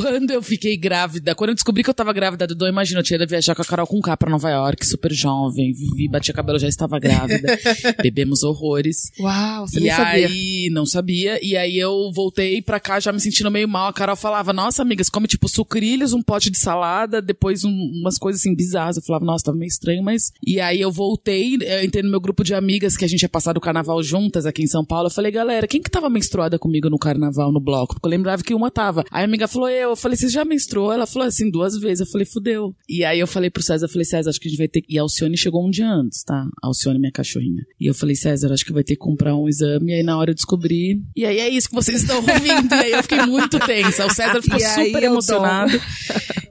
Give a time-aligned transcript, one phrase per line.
[0.00, 3.16] quando eu fiquei grávida, quando eu descobri que eu tava grávida Dom, imagina, eu tinha
[3.16, 6.58] ido viajar com a Carol com K pra Nova York, super jovem, vivi, batia cabelo,
[6.58, 7.58] já estava grávida.
[8.02, 9.10] Bebemos horrores.
[9.18, 10.26] Uau, você e nem sabia.
[10.28, 11.38] aí, não sabia.
[11.44, 13.88] E aí eu voltei pra cá já me sentindo meio mal.
[13.88, 17.70] A Carol falava, nossa, amiga, você come tipo sucrilhos, um pote de salada, depois um-
[18.00, 18.96] umas coisas assim bizarras.
[18.96, 20.30] Eu falava, nossa, tava meio estranho, mas.
[20.46, 23.28] E aí eu voltei, eu entrei no meu grupo de amigas que a gente ia
[23.28, 25.06] passar o carnaval juntas aqui em São Paulo.
[25.06, 27.94] Eu falei, galera, quem que tava menstruada comigo no carnaval, no bloco?
[27.94, 29.04] Porque eu lembrava que uma tava.
[29.10, 29.85] Aí a amiga falou, eu.
[29.90, 30.92] Eu falei, você já menstruou?
[30.92, 32.00] Ela falou assim, duas vezes.
[32.00, 32.74] Eu falei, fudeu.
[32.88, 34.82] E aí eu falei pro César, eu falei, César, acho que a gente vai ter.
[34.88, 36.46] E a Alcione chegou um dia antes, tá?
[36.62, 37.62] A Alcione, minha cachorrinha.
[37.80, 39.92] E eu falei, César, acho que vai ter que comprar um exame.
[39.92, 41.02] E aí na hora eu descobri.
[41.14, 42.74] E aí é isso que vocês estão ouvindo.
[42.74, 44.06] e aí eu fiquei muito tensa.
[44.06, 45.80] O César ficou E super emocionado.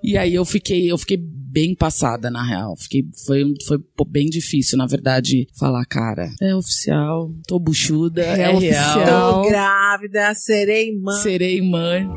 [0.03, 2.75] E aí eu fiquei, eu fiquei bem passada, na real.
[2.75, 3.77] Fiquei, foi, foi
[4.09, 9.41] bem difícil, na verdade, falar, cara, é oficial, tô buchuda, é, É oficial.
[9.41, 11.21] Tô grávida, serei mãe.
[11.21, 12.09] Serei mãe.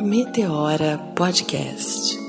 [0.00, 2.19] Meteora Podcast.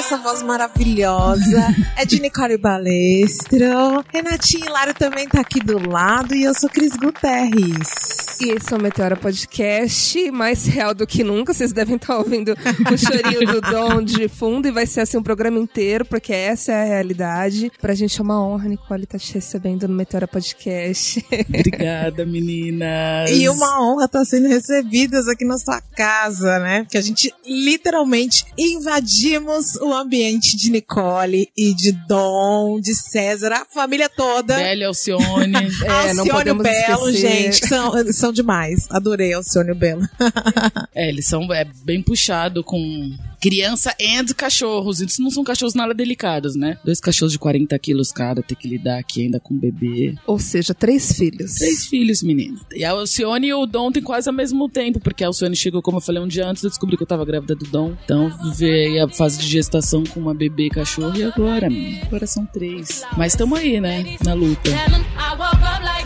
[0.00, 4.02] Essa voz maravilhosa é de Nicole Balestro.
[4.10, 8.30] Renatinha Hilário também tá aqui do lado e eu sou Cris Guterres.
[8.40, 11.52] E esse é o Meteora Podcast, mais real do que nunca.
[11.52, 12.52] Vocês devem estar ouvindo
[12.90, 16.72] o chorinho do Dom de fundo e vai ser assim um programa inteiro, porque essa
[16.72, 17.70] é a realidade.
[17.78, 21.22] Pra gente é uma honra, Nicole, estar te recebendo no Meteora Podcast.
[21.46, 23.28] Obrigada, meninas.
[23.30, 26.84] E uma honra estar sendo recebidas aqui na sua casa, né?
[26.84, 33.64] Porque a gente literalmente invadimos o ambiente de Nicole e de Dom, de César, a
[33.64, 34.56] família toda.
[34.56, 35.70] Bela Alcione.
[35.84, 37.52] É, Alcione e o podemos Belo, esquecer.
[37.52, 38.86] gente, são, são demais.
[38.90, 40.02] Adorei Alcione e o Belo.
[40.94, 45.00] é, eles são é, bem puxado com criança e cachorros.
[45.00, 46.78] Eles não são cachorros nada delicados, né?
[46.84, 50.14] Dois cachorros de 40 quilos, cara, ter que lidar aqui ainda com bebê.
[50.26, 51.54] Ou seja, três filhos.
[51.54, 52.58] Três filhos, menina.
[52.74, 55.80] E a Alcione e o Dom tem quase ao mesmo tempo, porque a Alcione chegou,
[55.82, 57.96] como eu falei, um dia antes, eu descobri que eu tava grávida do Dom.
[58.04, 62.02] Então, viver a fase de gestação com uma bebê e cachorro, e agora, menina?
[62.06, 63.02] Agora são três.
[63.16, 64.16] Mas tamo aí, né?
[64.24, 64.70] Na luta.
[64.70, 65.99] I woke up like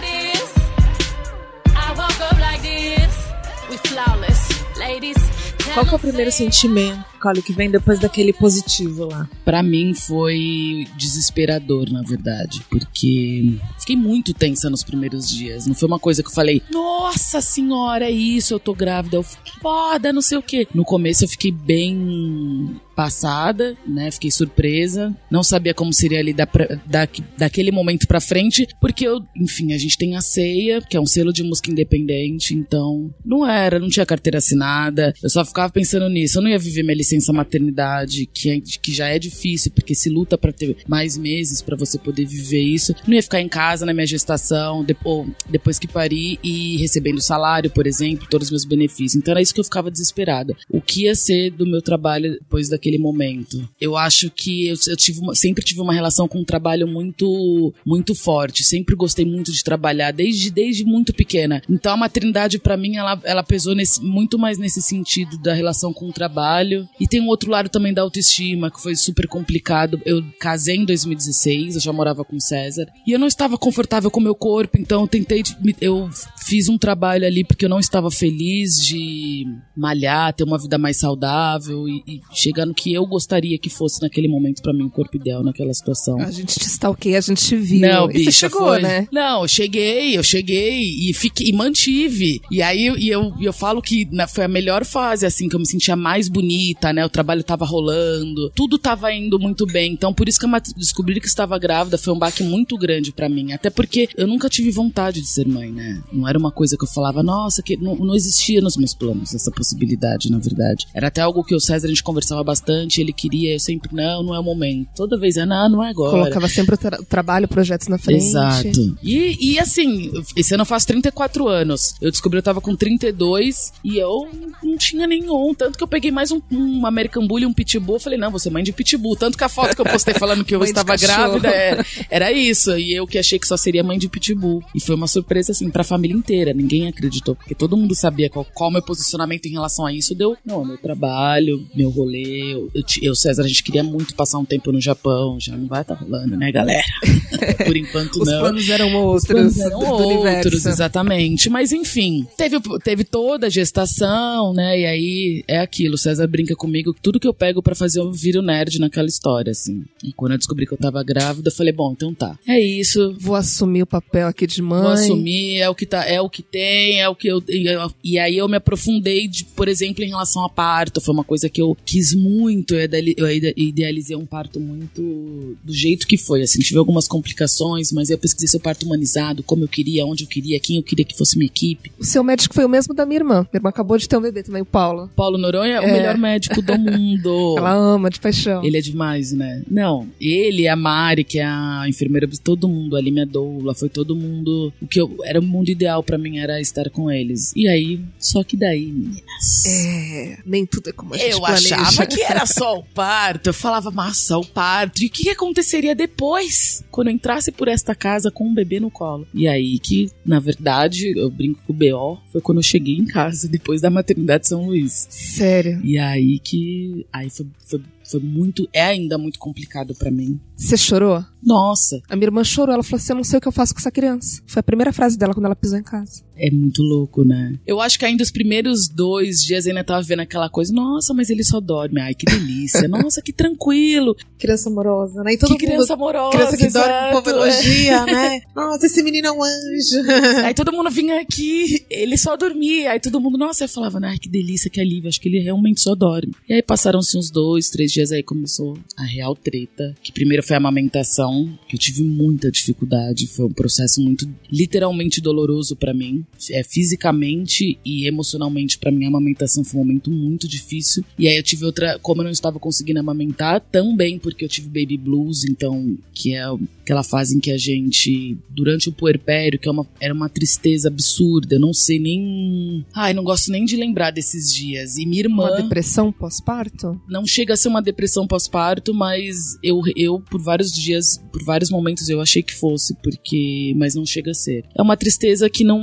[5.74, 9.28] Qual que é o primeiro sentimento, Nicole, que vem depois daquele positivo lá?
[9.44, 15.66] Pra mim foi desesperador, na verdade, porque fiquei muito tensa nos primeiros dias.
[15.66, 19.24] Não foi uma coisa que eu falei, nossa senhora, é isso, eu tô grávida, eu
[19.60, 20.68] foda, não sei o quê.
[20.72, 24.10] No começo eu fiquei bem passada, né?
[24.10, 26.47] Fiquei surpresa, não sabia como seria ali da,
[26.87, 31.00] da, daquele momento pra frente, porque eu, enfim, a gente tem a ceia, que é
[31.00, 35.72] um selo de música independente, então não era, não tinha carteira assinada, eu só ficava
[35.72, 39.72] pensando nisso, eu não ia viver minha licença maternidade, que, é- que já é difícil,
[39.72, 43.41] porque se luta pra ter mais meses pra você poder viver isso, não ia ficar
[43.41, 48.27] em casa na minha gestação, de- ou depois que pari e recebendo salário, por exemplo,
[48.31, 50.54] todos os meus benefícios, então era isso que eu ficava desesperada.
[50.71, 53.69] O que ia ser do meu trabalho depois daquele momento?
[53.81, 57.72] Eu acho que eu, eu tive uma- sempre tive uma relação com o trabalho muito
[57.84, 61.62] muito forte, sempre gostei muito de trabalhar desde desde muito pequena.
[61.69, 65.93] Então a maternidade pra mim ela, ela pesou nesse, muito mais nesse sentido da relação
[65.93, 70.01] com o trabalho e tem um outro lado também da autoestima que foi super complicado.
[70.05, 74.11] Eu casei em 2016, eu já morava com o César e eu não estava confortável
[74.11, 75.43] com o meu corpo, então eu tentei
[75.81, 76.09] eu
[76.47, 79.47] fiz um trabalho ali porque eu não estava feliz de
[79.77, 84.02] malhar, ter uma vida mais saudável e, e chegar no que eu gostaria que fosse
[84.02, 86.20] naquele momento pra mim o corpo ideal naquela situação.
[86.20, 87.80] A gente te stalkeia, a gente te viu.
[87.80, 88.82] Não, e você bicha, chegou, foi.
[88.82, 89.08] né?
[89.12, 92.40] Não, eu cheguei, eu cheguei e fiquei e mantive.
[92.50, 95.60] E aí e eu, eu falo que na- foi a melhor fase, assim, que eu
[95.60, 97.04] me sentia mais bonita, né?
[97.04, 99.92] O trabalho tava rolando, tudo tava indo muito bem.
[99.92, 103.28] Então, por isso que eu descobri que estava grávida foi um baque muito grande pra
[103.28, 103.52] mim.
[103.52, 106.02] Até porque eu nunca tive vontade de ser mãe, né?
[106.12, 109.34] Não era uma coisa que eu falava, nossa, que não, não existia nos meus planos
[109.34, 110.86] essa possibilidade, na verdade.
[110.94, 112.64] Era até algo que o César a gente conversava bastante,
[113.01, 114.89] ele queria, eu sempre, não, não é o momento.
[114.97, 116.11] Toda vez, é, não, não é agora.
[116.11, 118.25] Colocava sempre o tra- trabalho, projetos na frente.
[118.25, 118.97] Exato.
[119.03, 121.95] E, e assim, esse ano eu faço 34 anos.
[122.01, 124.28] Eu descobri que eu tava com 32 e eu
[124.63, 125.55] não tinha Mignon.
[125.55, 127.97] Tanto que eu peguei mais um, um American Bully, um Pitbull.
[127.97, 129.16] Eu falei, não, você é mãe de Pitbull.
[129.16, 132.77] Tanto que a foto que eu postei falando que eu estava grávida era, era isso.
[132.78, 134.63] E eu que achei que só seria mãe de Pitbull.
[134.75, 136.53] E foi uma surpresa, assim, pra família inteira.
[136.53, 140.15] Ninguém acreditou, porque todo mundo sabia qual, qual o meu posicionamento em relação a isso.
[140.15, 142.53] Deu, não, meu trabalho, meu rolê.
[142.54, 142.71] Eu,
[143.03, 145.39] eu, César, a gente queria muito passar um tempo no Japão.
[145.41, 146.83] Já não vai estar rolando, né, galera?
[147.66, 148.41] Por enquanto, Os não.
[148.41, 150.68] planos eram Os outros planos eram outros, universo.
[150.68, 151.48] exatamente.
[151.51, 154.80] Mas enfim, teve, teve toda a gestação, né?
[154.80, 155.98] E aí é aquilo.
[155.98, 159.83] César brinca comigo tudo que eu pego pra fazer eu viro nerd naquela história, assim.
[160.03, 162.39] E quando eu descobri que eu tava grávida, eu falei, bom, então tá.
[162.47, 163.15] É isso.
[163.21, 164.83] Vou assumir o papel aqui de mãe.
[164.83, 167.66] Vou assumir, é o que tá, é o que tem, é o que eu, e,
[167.66, 171.24] eu- e aí eu me aprofundei de, por exemplo, em relação a parto, foi uma
[171.24, 176.06] coisa que eu quis muito, eu ideali- eu ide- idealizei um parto muito do jeito
[176.06, 180.04] que foi, assim, tive algumas complicações, mas eu pesquisei seu parto humanizado, como eu queria,
[180.06, 181.92] onde eu queria, quem eu queria que fosse minha equipe.
[181.98, 183.34] O seu médico foi o mesmo da minha irmã.
[183.52, 185.10] Minha irmã acabou de ter um bebê também, o Paulo.
[185.16, 185.92] Paulo Noronha é o É.
[185.92, 187.54] melhor médico do mundo.
[187.58, 188.64] Ela ama de paixão.
[188.64, 189.62] Ele é demais, né?
[189.70, 194.14] Não, ele, a Mari, que é a enfermeira, todo mundo ali, minha doula, foi todo
[194.16, 194.72] mundo.
[194.80, 197.52] O que eu, era o mundo ideal pra mim era estar com eles.
[197.56, 199.64] E aí, só que daí, meninas.
[199.66, 201.76] É, nem tudo é como a gente Eu planeja.
[201.76, 203.48] achava que era só o parto.
[203.48, 205.03] Eu falava, massa, o parto.
[205.03, 206.84] E o que aconteceria depois?
[206.91, 209.27] Quando eu entrasse por esta casa com um bebê no colo.
[209.33, 212.19] E aí que, na verdade, eu brinco com o B.O.
[212.33, 215.07] Foi quando eu cheguei em casa, depois da maternidade de São Luís.
[215.10, 215.81] Sério.
[215.84, 217.07] E aí que.
[217.13, 218.69] Aí foi, foi, foi muito.
[218.72, 220.41] É ainda muito complicado pra mim.
[220.56, 221.24] Você chorou?
[221.42, 222.72] Nossa, A minha irmã chorou.
[222.72, 224.41] Ela falou assim: Eu não sei o que eu faço com essa criança.
[224.47, 226.22] Foi a primeira frase dela quando ela pisou em casa.
[226.36, 227.59] é muito louco, né?
[227.66, 230.72] Eu acho que ainda os primeiros dois dias ainda tava vendo aquela coisa.
[230.72, 232.01] Nossa, mas ele só dorme.
[232.01, 232.89] Ai, que delícia.
[232.89, 234.16] Nossa, que tranquilo.
[234.39, 235.34] Criança amorosa, né?
[235.34, 235.72] E todo que mundo.
[235.74, 236.30] criança amorosa.
[236.39, 237.33] Criança que dorme, o povo exato, é.
[237.33, 238.41] elogia, né?
[238.56, 240.45] Nossa, esse menino é um anjo.
[240.47, 242.92] Aí todo mundo vinha aqui, ele só dormia.
[242.92, 245.83] Aí todo mundo, nossa, eu falava, ai, que delícia, que alívio, acho que ele realmente
[245.83, 246.33] só dorme.
[246.48, 249.95] E aí passaram-se uns dois, três dias, aí começou a real treta.
[250.03, 253.26] Que primeiro foi a amamentação, que eu tive muita dificuldade.
[253.26, 256.25] Foi um processo muito, literalmente doloroso pra mim.
[256.50, 261.04] É, fisicamente e emocionalmente, pra mim, a amamentação foi um momento muito difícil.
[261.18, 264.68] E aí eu tive outra, como eu não estava conseguindo amamentar, também porque eu tive
[264.68, 266.44] baby blues, então, que é
[266.85, 270.88] aquela fase em que a gente, durante o puerpério, que é uma, era uma tristeza
[270.88, 272.85] absurda, eu não sei nem.
[272.94, 274.96] Ai, não gosto nem de lembrar desses dias.
[274.96, 275.44] E minha irmã.
[275.44, 277.00] Uma depressão pós-parto?
[277.08, 281.71] Não chega a ser uma depressão pós-parto, mas eu, eu, por vários dias, por vários
[281.71, 283.73] momentos, eu achei que fosse, porque.
[283.76, 284.64] Mas não chega a ser.
[284.76, 285.81] É uma tristeza que não,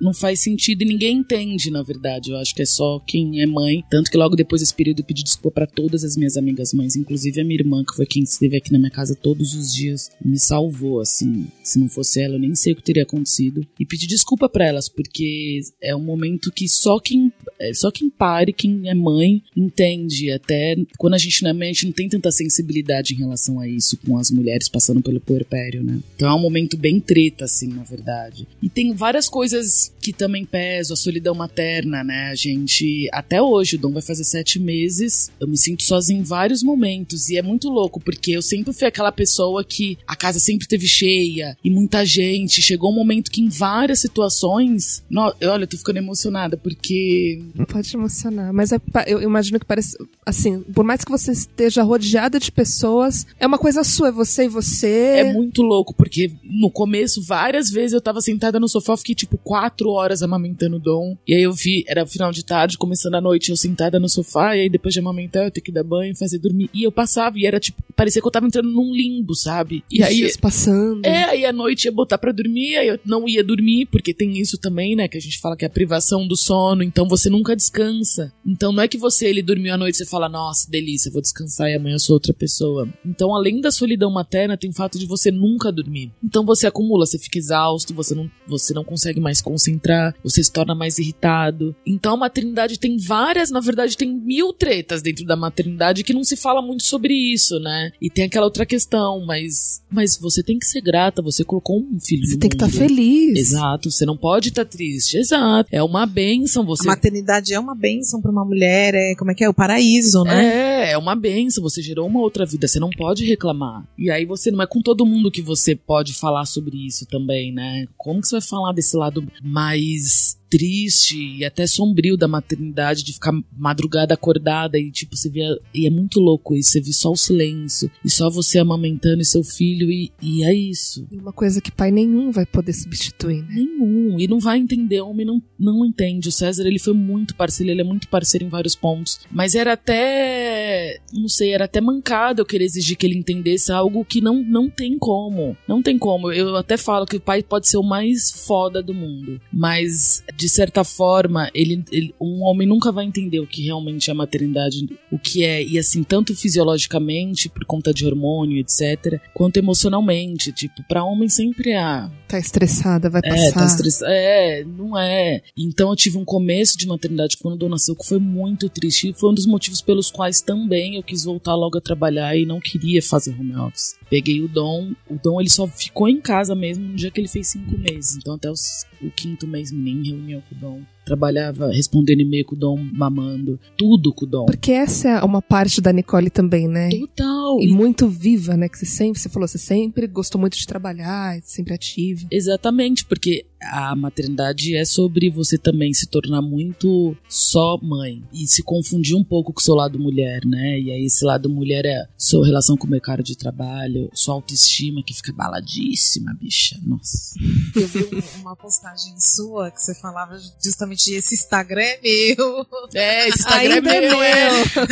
[0.00, 2.30] não faz sentido e ninguém entende, na verdade.
[2.30, 3.84] Eu acho que é só quem é mãe.
[3.90, 6.96] Tanto que logo depois desse período eu pedi desculpa pra todas as minhas amigas mães,
[6.96, 10.10] inclusive a minha irmã, que foi quem esteve aqui na minha casa todos os dias,
[10.24, 11.46] me salvou, assim.
[11.62, 13.66] Se não fosse ela, eu nem sei o que teria acontecido.
[13.78, 17.30] E pedi desculpa pra elas, porque é um momento que só quem,
[17.60, 20.30] é, só quem pare, quem é mãe, entende.
[20.30, 23.60] Até quando a gente não é mãe, a gente não tem tanta sensibilidade em relação
[23.60, 26.00] a isso com as mulheres passando pelo puerpério, né?
[26.16, 28.46] Então é um momento bem treta, assim, na verdade.
[28.62, 32.28] E tem várias coisas que também pesam, a solidão materna, né?
[32.30, 36.22] A gente, até hoje, o Dom vai fazer sete meses, eu me sinto sozinha em
[36.22, 37.30] vários momentos.
[37.30, 40.86] E é muito louco, porque eu sempre fui aquela pessoa que a casa sempre teve
[40.86, 42.60] cheia e muita gente.
[42.60, 45.02] Chegou um momento que em várias situações.
[45.08, 48.52] No, olha, eu tô ficando emocionada, porque Não pode emocionar.
[48.52, 49.96] Mas é eu imagino que parece.
[50.26, 54.44] Assim, por mais que você esteja rodeada de pessoas, é uma coisa sua, é você
[54.44, 54.86] e você.
[55.16, 59.38] É muito louco, porque no começo, várias vezes eu tava sentada no sofá, fiquei tipo
[59.38, 61.16] quatro horas amamentando o Dom.
[61.26, 64.56] E aí eu vi, era final de tarde, começando a noite, eu sentada no sofá,
[64.56, 66.70] e aí depois de amamentar, eu tenho que dar banho, fazer dormir.
[66.72, 69.84] E eu passava, e era tipo, parecia que eu tava entrando num limbo, sabe?
[69.90, 70.16] E Os aí.
[70.16, 71.04] dias passando.
[71.04, 74.38] É, aí à noite ia botar pra dormir, aí eu não ia dormir, porque tem
[74.38, 75.08] isso também, né?
[75.08, 78.32] Que a gente fala que é a privação do sono, então você nunca descansa.
[78.46, 81.68] Então não é que você, ele dormiu à noite, você fala, nossa, delícia, vou descansar
[81.70, 82.88] e amanhã eu sou outra pessoa.
[83.04, 86.12] Então, além da solidão materna, tem o fato de você nunca dormir.
[86.22, 90.52] Então você acumula, você fica exausto, você não, você não consegue mais concentrar, você se
[90.52, 91.74] torna mais irritado.
[91.86, 96.24] Então a maternidade tem várias, na verdade, tem mil tretas dentro da maternidade que não
[96.24, 97.83] se fala muito sobre isso, né?
[98.00, 101.98] E tem aquela outra questão, mas, mas você tem que ser grata, você colocou um
[102.00, 102.76] filho Você tem que estar mundo.
[102.76, 103.38] feliz.
[103.38, 105.16] Exato, você não pode estar triste.
[105.16, 105.68] Exato.
[105.70, 109.34] É uma benção você A maternidade é uma bênção pra uma mulher, é como é
[109.34, 109.48] que é?
[109.48, 110.44] O paraíso, né?
[110.44, 111.62] É, é uma benção.
[111.62, 113.86] Você gerou uma outra vida, você não pode reclamar.
[113.98, 117.52] E aí você não é com todo mundo que você pode falar sobre isso também,
[117.52, 117.86] né?
[117.96, 123.12] Como que você vai falar desse lado mais triste e até sombrio da maternidade, de
[123.12, 125.58] ficar madrugada acordada e tipo, você via.
[125.74, 129.24] E é muito louco isso, você vê só o silêncio e só você amamentando e
[129.24, 131.08] seu filho e, e é isso.
[131.10, 133.54] Uma coisa que pai nenhum vai poder substituir, né?
[133.54, 134.20] Nenhum.
[134.20, 136.28] E não vai entender, o homem não, não entende.
[136.28, 139.18] O César, ele foi muito parceiro, ele é muito parceiro em vários pontos.
[139.32, 141.00] Mas era até.
[141.12, 144.70] Não sei, era até mancado eu querer exigir que ele entendesse algo que não, não
[144.70, 145.56] tem como.
[145.66, 146.30] Não tem como.
[146.30, 149.40] Eu até falo que o pai pode ser o mais foda do mundo.
[149.52, 154.12] Mas, de certa forma, ele, ele- um homem nunca vai entender o que realmente é
[154.12, 155.64] a maternidade, o que é.
[155.64, 160.52] E assim, tanto fisiologicamente, por conta de hormônio, etc., quanto emocionalmente.
[160.52, 162.10] Tipo, pra homem sempre há.
[162.28, 163.52] Tá estressada, vai É, passar.
[163.54, 164.10] tá estressado.
[164.12, 165.40] É, não é.
[165.56, 169.08] Então eu tive um começo de maternidade quando o Dom nasceu que foi muito triste.
[169.08, 172.44] E foi um dos motivos pelos quais também eu quis voltar logo a trabalhar e
[172.44, 173.94] não queria fazer home office.
[174.10, 174.92] Peguei o Dom.
[175.08, 178.16] O Dom ele só ficou em casa mesmo no dia que ele fez cinco meses.
[178.16, 180.93] Então até os- o quinto mês menino em reunião com o Dom.
[181.04, 183.58] Trabalhava respondendo e-mail com o Dom, mamando.
[183.76, 184.46] Tudo com o Dom.
[184.46, 186.88] Porque essa é uma parte da Nicole também, né?
[186.90, 187.60] Total.
[187.60, 188.68] E muito viva, né?
[188.68, 192.26] Que você sempre, você falou, você sempre gostou muito de trabalhar, sempre ativa.
[192.30, 198.62] Exatamente, porque a maternidade é sobre você também se tornar muito só mãe e se
[198.62, 200.78] confundir um pouco com o seu lado mulher, né?
[200.78, 205.02] E aí esse lado mulher é sua relação com o mercado de trabalho, sua autoestima
[205.02, 206.78] que fica baladíssima, bicha.
[206.84, 207.34] Nossa.
[207.74, 212.66] Eu vi um- uma postagem sua que você falava justamente esse Instagram é meu.
[212.94, 214.48] É, esse Instagram Ainda é é meu, é.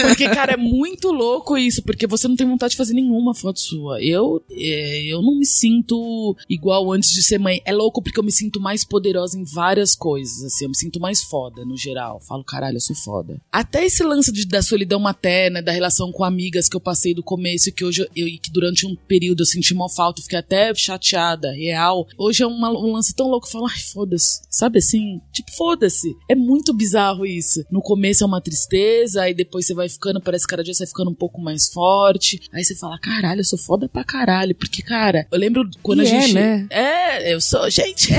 [0.09, 3.61] Porque, cara, é muito louco isso, porque você não tem vontade de fazer nenhuma foto
[3.61, 4.03] sua.
[4.03, 7.61] Eu, é, eu não me sinto igual antes de ser mãe.
[7.65, 10.65] É louco porque eu me sinto mais poderosa em várias coisas, assim.
[10.65, 12.21] Eu me sinto mais foda, no geral.
[12.21, 13.41] Falo, caralho, eu sou foda.
[13.51, 17.23] Até esse lance de- da solidão materna, da relação com amigas que eu passei do
[17.23, 20.39] começo e que hoje eu, e que durante um período eu senti uma falta, fiquei
[20.39, 22.07] até chateada, real.
[22.19, 24.41] Hoje é uma- um lance tão louco, eu falo, ai, foda-se.
[24.51, 25.21] Sabe assim?
[25.33, 25.92] Tipo, foda-se.
[26.29, 27.65] É muito bizarro isso.
[27.71, 30.81] No começo é uma tristeza, aí depois você vai ficando, parece que cada dia você
[30.85, 32.41] vai ficando um pouco mais forte.
[32.53, 34.55] Aí você fala, caralho, eu sou foda pra caralho.
[34.55, 36.35] Porque, cara, eu lembro quando E a é, gente.
[36.35, 36.67] né?
[36.71, 38.13] É, eu sou, gente.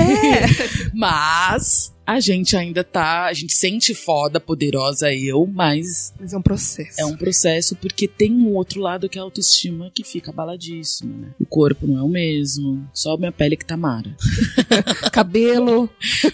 [0.92, 3.24] Mas a gente ainda tá.
[3.24, 7.00] A gente sente foda, poderosa eu, mas Mas é um processo.
[7.00, 11.16] é um processo porque tem um outro lado que é a autoestima que fica abaladíssima,
[11.16, 11.28] né?
[11.40, 14.14] O corpo não é o mesmo, só minha pele que tá mara.
[15.12, 15.88] Cabelo.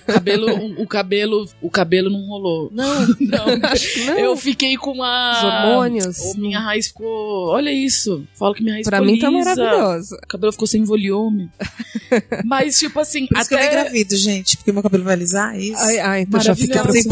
[0.06, 0.48] Cabelo,
[0.78, 2.70] o, o cabelo, o cabelo não rolou.
[2.72, 3.46] Não, não.
[4.06, 4.18] Não.
[4.18, 5.32] Eu fiquei com a.
[5.36, 6.18] Os hormônios.
[6.20, 7.48] Ou minha raiz ficou.
[7.48, 8.26] Olha isso.
[8.34, 9.54] Fala que minha raiz Pra ficou mim tá lisa.
[9.56, 10.14] maravilhoso.
[10.16, 11.50] O cabelo ficou sem volume.
[12.44, 13.68] Mas, tipo assim, Por isso que eu até.
[13.80, 15.80] engravido, gente, porque meu cabelo vai alisar, isso.
[15.82, 17.10] Ai, ai, então já fica Fica sem que-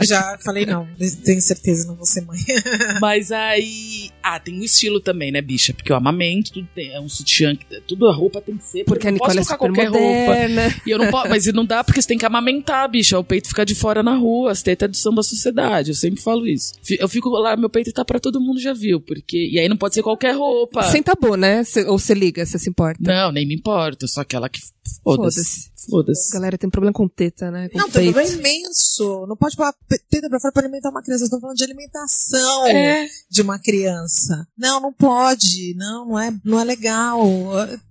[0.04, 0.86] Já falei, não,
[1.24, 2.38] tenho certeza, não vou ser mãe.
[3.00, 4.10] Mas aí.
[4.22, 5.72] Ah, tem o estilo também, né, bicha?
[5.72, 6.92] Porque eu amamento, tudo tem.
[6.92, 8.84] É um sutiã, que- tudo a roupa tem que ser.
[8.84, 10.32] Porque a eu não Nicole é posso colocar super qualquer roupa.
[10.32, 10.76] moderna.
[10.86, 13.18] E eu não posso, mas não dá porque você tem que amamentar, bicha.
[13.18, 15.90] O peito fica de fora na rua, as tetas é do samba sociedade.
[15.90, 16.74] Eu sempre falo isso.
[16.98, 19.76] Eu fico lá, meu peito tá pra todo mundo já viu, porque e aí não
[19.76, 20.82] pode ser qualquer roupa.
[20.90, 21.64] Sem tabu, né?
[21.64, 22.98] Cê- ou você liga, você se importa.
[23.00, 24.60] Não, nem me importa, eu sou aquela que
[25.02, 25.40] foda-se.
[25.40, 25.69] Foda-se.
[25.88, 26.32] Foda-se.
[26.32, 27.68] Galera tem problema com teta, né?
[27.68, 28.14] Com Não, tem peito.
[28.14, 29.26] problema imenso.
[29.26, 29.72] Não pode pôr
[30.08, 31.20] teta pra fora pra alimentar uma criança.
[31.20, 33.06] Vocês estão falando de alimentação É.
[33.30, 34.46] de uma criança.
[34.56, 35.74] Não, não pode.
[35.76, 37.20] Não, não é, não é legal.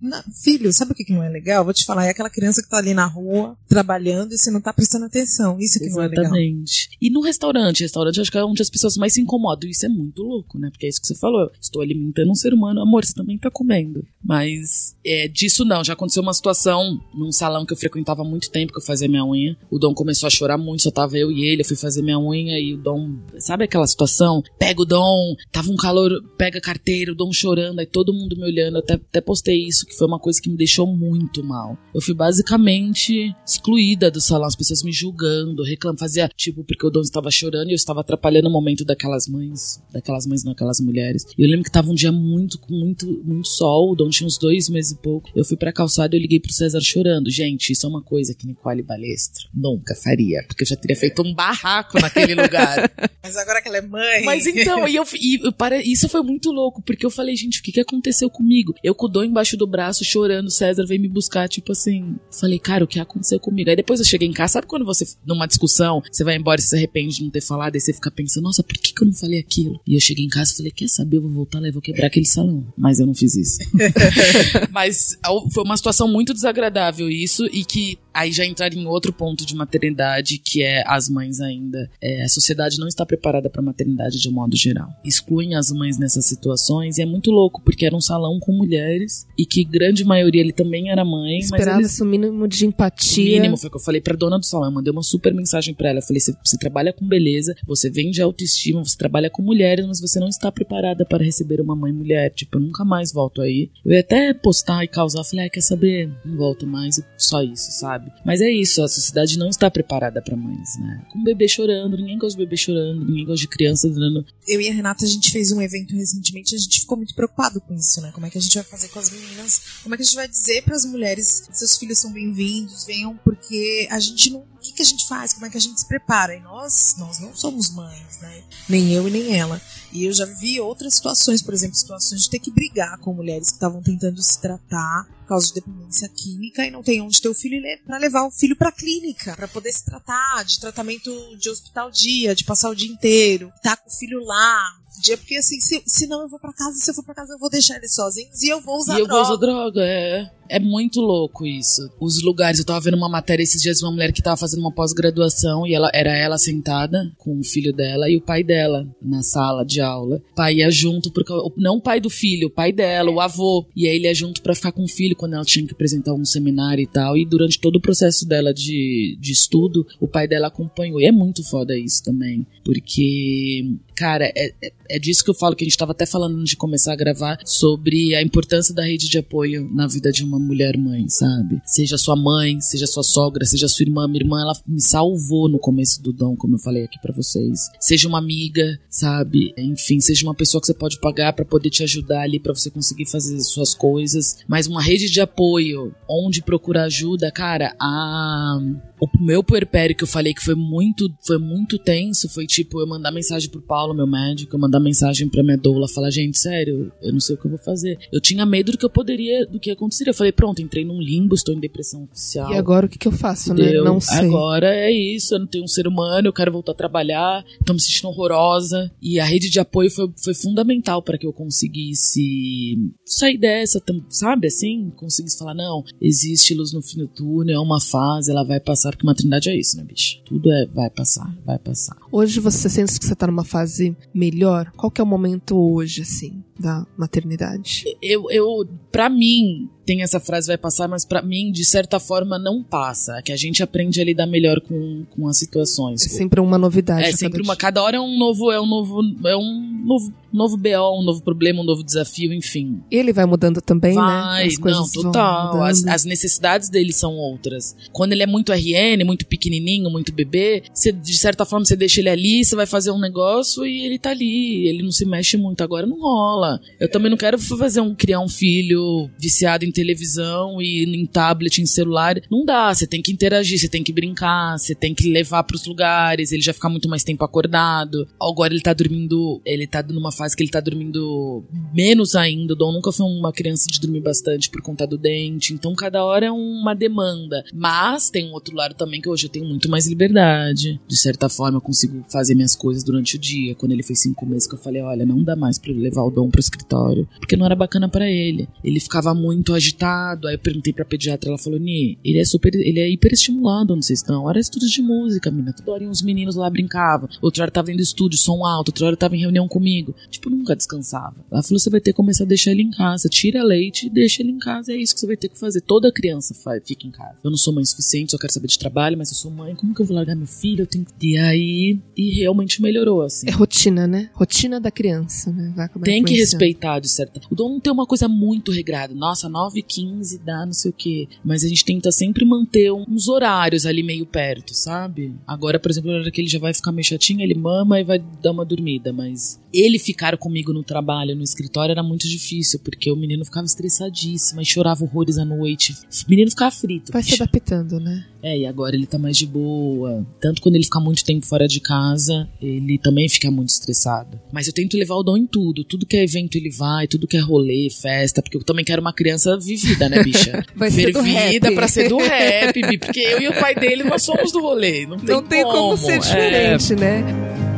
[0.01, 1.63] Não, filho, sabe o que, que não é legal?
[1.63, 2.05] Vou te falar.
[2.05, 5.57] É aquela criança que tá ali na rua, trabalhando, e você não tá prestando atenção.
[5.59, 6.25] Isso que não é legal.
[6.25, 6.89] Exatamente.
[7.01, 9.67] E no restaurante, restaurante acho que é onde as pessoas mais se incomodam.
[9.67, 10.69] E isso é muito louco, né?
[10.71, 11.49] Porque é isso que você falou.
[11.61, 12.81] Estou alimentando um ser humano.
[12.81, 14.05] Amor, você também tá comendo.
[14.23, 15.83] Mas é, disso não.
[15.83, 19.07] Já aconteceu uma situação num salão que eu frequentava há muito tempo, que eu fazia
[19.07, 19.57] minha unha.
[19.69, 21.61] O Dom começou a chorar muito, só tava eu e ele.
[21.61, 23.17] Eu fui fazer minha unha e o Dom.
[23.37, 24.43] Sabe aquela situação?
[24.57, 28.35] Pega o Dom, tava um calor, pega a carteira, o Dom chorando, aí todo mundo
[28.35, 28.75] me olhando.
[28.75, 31.77] Eu até, até postei isso, que foi uma coisa que me deixou muito mal.
[31.93, 36.89] Eu fui basicamente excluída do salão, as pessoas me julgando, reclamando, fazia tipo, porque o
[36.89, 40.79] Dom estava chorando e eu estava atrapalhando o momento daquelas mães, daquelas mães, não, aquelas
[40.79, 41.25] mulheres.
[41.37, 44.37] E eu lembro que tava um dia muito, muito, muito sol, o Dom tinha uns
[44.37, 45.29] dois meses e pouco.
[45.35, 47.29] Eu fui pra calçada e eu liguei pro César chorando.
[47.29, 51.21] Gente, isso é uma coisa que Nicole Balestra nunca faria, porque eu já teria feito
[51.21, 52.91] um barraco naquele lugar.
[53.21, 54.23] Mas agora que ela é mãe.
[54.23, 57.59] Mas então, e eu, e eu pare- isso foi muito louco, porque eu falei, gente,
[57.59, 58.73] o que, que aconteceu comigo?
[58.83, 62.15] Eu com o Dom embaixo do braço, chorando, César veio me buscar, tipo assim.
[62.39, 63.69] Falei, cara, o que aconteceu comigo?
[63.69, 66.63] Aí depois eu cheguei em casa, sabe quando você, numa discussão, você vai embora e
[66.63, 69.07] se arrepende de não ter falado, aí você fica pensando, nossa, por que, que eu
[69.07, 69.79] não falei aquilo?
[69.85, 71.81] E eu cheguei em casa e falei, quer saber, eu vou voltar lá e vou
[71.81, 72.65] quebrar aquele salão.
[72.77, 73.59] Mas eu não fiz isso.
[74.71, 75.17] Mas
[75.53, 79.55] foi uma situação muito desagradável isso, e que aí já entrar em outro ponto de
[79.55, 81.89] maternidade, que é as mães ainda.
[82.01, 84.89] É, a sociedade não está preparada para maternidade de um modo geral.
[85.03, 89.27] Excluem as mães nessas situações e é muito louco, porque era um salão com mulheres
[89.37, 93.39] e que grande maioria ele também era mãe, mas Esperava eles o mínimo de empatia.
[93.39, 94.67] mínimo, foi o que eu falei pra dona do salão.
[94.67, 95.99] Eu mandei uma super mensagem pra ela.
[95.99, 99.99] Eu falei: você, você trabalha com beleza, você vende autoestima, você trabalha com mulheres, mas
[100.01, 102.31] você não está preparada para receber uma mãe mulher.
[102.31, 103.69] Tipo, eu nunca mais volto aí.
[103.85, 105.19] Eu ia até postar e causar.
[105.19, 106.09] Eu falei: ah, quer saber?
[106.25, 106.99] Não volto mais.
[107.17, 108.08] Só isso, sabe?
[108.25, 111.03] Mas é isso, a sociedade não está preparada pra mães, né?
[111.11, 114.25] Com bebê chorando, ninguém gosta de bebê chorando, ninguém gosta de criança dando.
[114.47, 117.61] Eu e a Renata, a gente fez um evento recentemente, a gente ficou muito preocupado
[117.61, 118.11] com isso, né?
[118.13, 119.61] Como é que a gente vai fazer com as meninas?
[119.83, 123.15] Como é que a gente vai dizer para as mulheres seus filhos são bem-vindos, venham,
[123.23, 124.47] porque a gente não.
[124.59, 125.31] O que, que a gente faz?
[125.31, 126.35] Como é que a gente se prepara?
[126.35, 128.43] E nós, nós não somos mães, né?
[128.67, 129.61] Nem eu e nem ela.
[129.93, 133.47] E eu já vi outras situações, por exemplo, situações de ter que brigar com mulheres
[133.47, 137.29] que estavam tentando se tratar por causa de dependência química e não tem onde ter
[137.29, 141.49] o filho para levar o filho para clínica, para poder se tratar de tratamento de
[141.49, 145.59] hospital dia, de passar o dia inteiro, tá com o filho lá, dia porque assim,
[145.59, 147.77] se, se não eu vou para casa, se eu for para casa eu vou deixar
[147.77, 149.23] eles sozinhos e eu vou usar e eu droga.
[149.23, 150.29] vou usar droga, é.
[150.49, 151.87] É muito louco isso.
[152.01, 154.61] Os lugares, eu tava vendo uma matéria esses dias de uma mulher que tava fazendo
[154.61, 158.87] uma pós-graduação e ela era ela sentada com o filho dela e o pai dela
[158.99, 160.19] na sala de aula.
[160.31, 163.67] O pai ia junto, porque, não o pai do filho, o pai dela, o avô.
[163.75, 166.15] E aí ele ia junto pra ficar com o filho quando ela tinha que apresentar
[166.15, 167.15] um seminário e tal.
[167.15, 170.99] E durante todo o processo dela de, de estudo, o pai dela acompanhou.
[170.99, 172.45] E é muito foda isso também.
[172.65, 176.37] Porque, cara, é, é, é disso que eu falo, que a gente tava até falando
[176.37, 180.23] antes de começar a gravar, sobre a importância da rede de apoio na vida de
[180.23, 181.61] uma mulher mãe, sabe?
[181.65, 184.07] Seja sua mãe, seja sua sogra, seja sua irmã.
[184.07, 187.69] Minha irmã, ela me salvou no começo do dom, como eu falei aqui pra vocês.
[187.79, 189.53] Seja uma amiga, sabe?
[189.57, 192.69] Enfim, seja uma pessoa que você pode pagar pra poder te ajudar ali, pra você
[192.69, 194.37] conseguir fazer suas coisas.
[194.47, 198.59] Mas uma rede de apoio, onde procurar ajuda, cara, a
[198.99, 202.87] o meu puerpério que eu falei que foi muito, foi muito tenso, foi tipo eu
[202.87, 206.91] mandar mensagem pro Paulo, meu médico, eu mandar mensagem pra minha doula, falar, gente, sério,
[207.01, 207.97] eu não sei o que eu vou fazer.
[208.11, 210.11] Eu tinha medo do que eu poderia, do que aconteceria.
[210.11, 212.51] Eu falei, pronto, entrei num limbo, estou em depressão oficial.
[212.51, 213.83] E agora o que, que eu faço, Entendeu?
[213.83, 213.89] né?
[213.89, 214.19] Não sei.
[214.19, 217.73] Agora é isso, eu não tenho um ser humano, eu quero voltar a trabalhar, tô
[217.73, 218.91] me sentindo horrorosa.
[219.01, 224.47] E a rede de apoio foi, foi fundamental para que eu conseguisse sair dessa, sabe
[224.47, 224.91] assim?
[224.95, 228.88] Conseguisse falar, não, existe luz no fim do túnel, é uma fase, ela vai passar,
[228.91, 230.21] porque maternidade é isso, né, bicho?
[230.25, 231.97] Tudo é vai passar, vai passar.
[232.11, 234.71] Hoje você sente que você tá numa fase melhor?
[234.75, 237.85] Qual que é o momento hoje, assim, da maternidade?
[238.01, 242.37] Eu, eu, pra mim, tem essa frase vai passar, mas pra mim, de certa forma,
[242.37, 243.21] não passa.
[243.23, 246.05] Que a gente aprende a lidar melhor com, com as situações.
[246.05, 247.05] É sempre uma novidade.
[247.05, 247.55] É sempre cada uma.
[247.55, 248.51] Cada hora é um novo.
[248.51, 249.01] É um novo.
[249.25, 252.81] É um novo, novo BO, um novo problema, um novo desafio, enfim.
[252.91, 254.47] Ele vai mudando também, Vai, né?
[254.47, 255.63] As coisas não, vão total.
[255.63, 257.75] As, as necessidades dele são outras.
[257.91, 261.99] Quando ele é muito RN, muito pequenininho, muito bebê, você, de certa forma você deixa
[261.99, 264.67] ele ali, você vai fazer um negócio e ele tá ali.
[264.67, 265.63] Ele não se mexe muito.
[265.63, 266.48] Agora não rola.
[266.79, 271.61] Eu também não quero fazer um criar um filho viciado em televisão e em tablet,
[271.61, 272.19] em celular.
[272.31, 272.73] Não dá.
[272.73, 276.31] Você tem que interagir, você tem que brincar, você tem que levar pros lugares.
[276.31, 278.07] Ele já fica muito mais tempo acordado.
[278.21, 279.41] Agora ele tá dormindo.
[279.45, 282.53] Ele tá numa fase que ele tá dormindo menos ainda.
[282.53, 285.53] O Dom nunca foi uma criança de dormir bastante por conta do dente.
[285.53, 287.43] Então cada hora é uma demanda.
[287.53, 290.79] Mas tem um outro lado também que hoje eu tenho muito mais liberdade.
[290.87, 293.55] De certa forma, eu consigo fazer minhas coisas durante o dia.
[293.55, 296.03] Quando ele fez cinco meses, que eu falei: olha, não dá mais pra ele levar
[296.03, 297.07] o Dom pro escritório.
[297.19, 298.47] Porque não era bacana pra ele.
[298.63, 300.27] Ele ficava muito agitado.
[300.27, 302.55] Aí eu perguntei pra pediatra, ela falou: Ni, ele é super.
[302.55, 304.23] Ele é hiperestimulado onde vocês estão.
[304.23, 305.53] Hora estudos de música, mina.
[305.53, 307.09] Toda hora uns meninos lá brincavam.
[307.21, 308.69] Outra hora tava indo estúdio, som alto.
[308.69, 309.93] Outra hora tava em reunião comigo.
[310.09, 311.15] Tipo, nunca descansava.
[311.31, 313.09] Ela falou: você vai ter que começar a deixar ele em casa.
[313.09, 314.71] Tira leite e deixa ele em casa.
[314.71, 315.61] É isso que você vai ter que fazer.
[315.61, 317.17] Toda criança faz, fica em casa.
[317.23, 319.55] Eu não sou mãe suficiente, só quero saber de trabalho, mas eu sou mãe.
[319.55, 320.63] Como que eu vou largar meu filho?
[320.63, 321.07] Eu tenho que.
[321.07, 321.79] E aí.
[321.97, 323.27] E realmente melhorou, assim.
[323.27, 324.09] É rotina, né?
[324.13, 325.53] Rotina da criança, né?
[325.55, 326.13] Vai Tem que.
[326.31, 327.21] Respeitar, de certa.
[327.29, 328.93] O Dom tem uma coisa muito regrada.
[328.93, 331.07] Nossa, 9 15 dá não sei o quê.
[331.23, 335.13] Mas a gente tenta sempre manter uns horários ali meio perto, sabe?
[335.27, 337.83] Agora, por exemplo, na hora que ele já vai ficar meio chatinho, ele mama e
[337.83, 338.91] vai dar uma dormida.
[338.91, 343.45] Mas ele ficar comigo no trabalho, no escritório, era muito difícil, porque o menino ficava
[343.45, 345.73] estressadíssimo e chorava horrores à noite.
[345.73, 346.91] O menino ficava frito.
[346.91, 347.23] Vai se bicho.
[347.23, 348.05] adaptando, né?
[348.21, 350.05] É, e agora ele tá mais de boa.
[350.19, 354.19] Tanto quando ele fica muito tempo fora de casa, ele também fica muito estressado.
[354.31, 355.63] Mas eu tento levar o Dom em tudo.
[355.63, 358.81] Tudo que é evento ele vai, tudo que é rolê, festa, porque eu também quero
[358.81, 360.45] uma criança vivida, né, bicha?
[360.55, 364.31] Vai ser Fervida pra ser do rap, porque eu e o pai dele nós somos
[364.31, 364.85] do rolê.
[364.85, 367.48] Não tem, Não tem como ser É, diferente, né?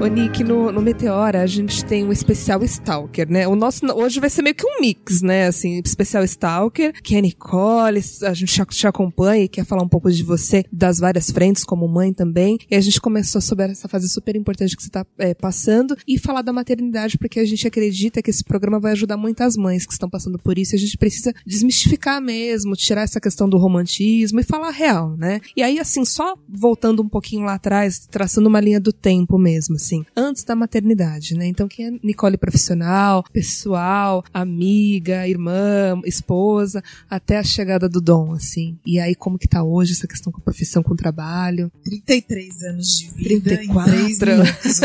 [0.00, 3.48] Ô, Nick, no, no Meteora a gente tem um especial Stalker, né?
[3.48, 5.48] O nosso hoje vai ser meio que um mix, né?
[5.48, 9.88] Assim, especial Stalker, que é a Nicole, a gente te, acompanha e quer falar um
[9.88, 12.58] pouco de você, das várias frentes, como mãe também.
[12.70, 16.16] E a gente começou sobre essa fase super importante que você tá é, passando e
[16.16, 19.92] falar da maternidade, porque a gente acredita que esse programa vai ajudar muitas mães que
[19.92, 20.76] estão passando por isso.
[20.76, 25.40] E a gente precisa desmistificar mesmo, tirar essa questão do romantismo e falar real, né?
[25.56, 29.74] E aí, assim, só voltando um pouquinho lá atrás, traçando uma linha do tempo mesmo,
[29.88, 31.46] assim, antes da maternidade, né?
[31.46, 38.78] Então, quem é Nicole profissional, pessoal, amiga, irmã, esposa, até a chegada do Dom, assim.
[38.86, 41.72] E aí, como que tá hoje essa questão com a profissão, com o trabalho?
[41.82, 43.94] 33 anos de vida 34.
[43.94, 44.80] em 3 minutos?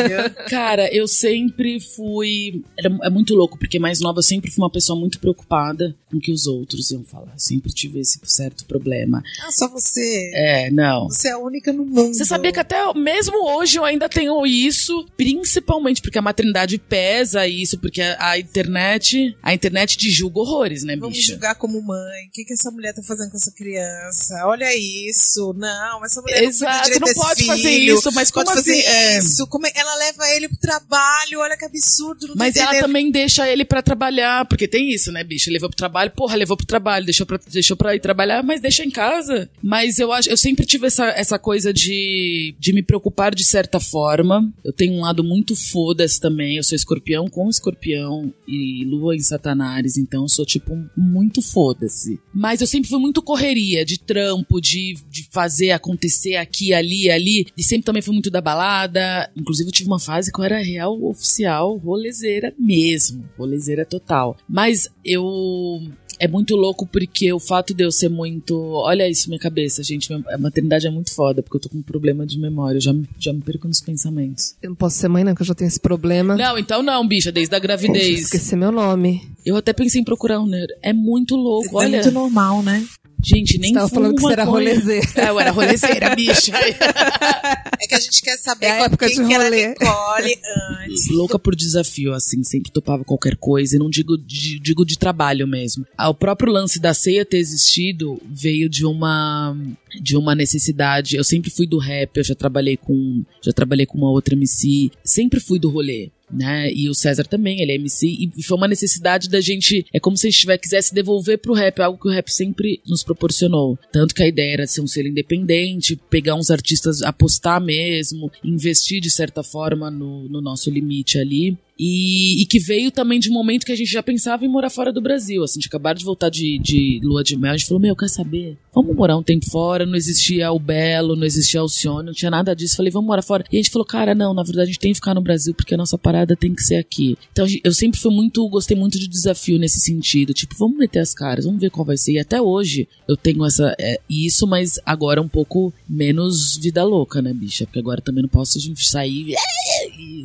[0.50, 2.64] Cara, eu sempre fui.
[2.78, 6.22] é muito louco, porque mais nova eu sempre fui uma pessoa muito preocupada com o
[6.22, 7.34] que os outros iam falar.
[7.38, 9.24] Sempre tive esse certo problema.
[9.46, 10.32] Ah, só você.
[10.34, 11.10] É, não.
[11.10, 12.14] Você é a única no mundo.
[12.14, 17.48] Você sabia que até mesmo hoje eu ainda tenho isso, principalmente porque a maternidade pesa
[17.48, 21.34] isso, porque a, a internet, a internet te julga horrores, né, Vamos bicha?
[21.34, 22.28] julgar como mãe.
[22.28, 24.36] O que, que essa mulher tá fazendo com essa criança?
[24.46, 25.54] Olha isso.
[25.58, 27.96] Não, essa mulher Exato, não, não pode fazer filho.
[27.98, 28.82] isso, mas pode como fazer assim?
[28.88, 29.18] É.
[29.20, 29.48] isso?
[29.48, 32.34] Como é- ela leva ele pro trabalho, olha que absurdo.
[32.36, 32.86] Mas ela entendendo.
[32.88, 35.52] também deixa ele pra trabalhar, porque tem isso, né, bicha?
[35.52, 38.84] Levou pro trabalho, porra, levou pro trabalho, deixou pra, deixou pra ir trabalhar, mas deixa
[38.84, 39.50] em casa.
[39.62, 43.80] Mas eu acho, eu sempre tive essa, essa coisa de, de me preocupar de certa
[43.80, 44.52] forma.
[44.64, 46.58] Eu tenho um lado muito foda-se também.
[46.58, 52.20] Eu sou escorpião com escorpião e lua em Satanás, então eu sou, tipo, muito foda-se.
[52.34, 57.46] Mas eu sempre fui muito correria, de trampo, de, de fazer acontecer aqui, ali, ali.
[57.58, 59.32] E sempre também fui muito da balada.
[59.38, 63.24] Inclusive, eu tive uma fase que eu era real oficial, rolezeira mesmo.
[63.38, 64.36] Rolezeira total.
[64.50, 65.82] Mas eu.
[66.20, 68.56] É muito louco porque o fato de eu ser muito.
[68.58, 70.12] Olha isso, minha cabeça, gente.
[70.14, 72.78] A maternidade é muito foda, porque eu tô com um problema de memória.
[72.78, 74.56] Eu já, me- já me perco nos pensamentos.
[74.62, 76.36] Eu não posso ser mãe, não, que eu já tenho esse problema.
[76.36, 78.22] Não, então não, bicha, desde a gravidez.
[78.22, 79.22] Esqueci meu nome.
[79.46, 80.74] Eu até pensei em procurar um neuro.
[80.82, 81.98] É muito louco, É olha.
[81.98, 82.86] muito normal, né?
[83.24, 85.08] Gente, nem Você tava fumo falando que você era rolezeira.
[85.16, 86.52] É, eu era rolezeira, bicha.
[86.58, 89.68] É que a gente quer saber É época quem de que era rolê.
[89.70, 90.40] Nicole
[90.82, 91.10] antes.
[91.10, 95.48] Louca por desafio, assim, sempre topava qualquer coisa, e não digo de, digo de trabalho
[95.48, 95.86] mesmo.
[95.98, 99.56] Ah, O próprio lance da ceia ter existido veio de uma
[100.02, 101.16] de uma necessidade.
[101.16, 104.92] Eu sempre fui do rap, eu já trabalhei com já trabalhei com uma outra MC,
[105.04, 106.10] sempre fui do rolê.
[106.34, 106.72] Né?
[106.74, 109.86] E o César também, ele é MC, e foi uma necessidade da gente.
[109.94, 112.82] É como se a gente tivesse, quisesse devolver pro rap, algo que o rap sempre
[112.88, 113.78] nos proporcionou.
[113.92, 119.00] Tanto que a ideia era ser um selo independente, pegar uns artistas, apostar mesmo, investir
[119.00, 121.58] de certa forma no, no nosso limite ali.
[121.78, 124.70] E, e que veio também de um momento que a gente já pensava em morar
[124.70, 125.44] fora do Brasil.
[125.44, 128.10] Assim, de acabar de voltar de, de lua de mel, a gente falou: Meu, quer
[128.10, 128.58] saber?
[128.74, 129.86] Vamos morar um tempo fora.
[129.86, 132.76] Não existia o Belo, não existia o Alcione, não tinha nada disso.
[132.76, 133.44] Falei: Vamos morar fora.
[133.52, 135.54] E a gente falou: Cara, não, na verdade a gente tem que ficar no Brasil
[135.54, 137.18] porque a nossa parada tem que ser aqui.
[137.32, 140.34] Então a gente- eu sempre fui muito, gostei muito de desafio nesse sentido.
[140.34, 142.14] Tipo, vamos meter as caras, vamos ver qual vai ser.
[142.14, 147.22] E até hoje eu tenho essa, é, isso, mas agora um pouco menos vida louca,
[147.22, 147.66] né, bicha?
[147.66, 149.34] Porque agora também não posso gente, sair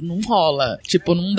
[0.02, 0.78] não rola.
[0.86, 1.34] Tipo, não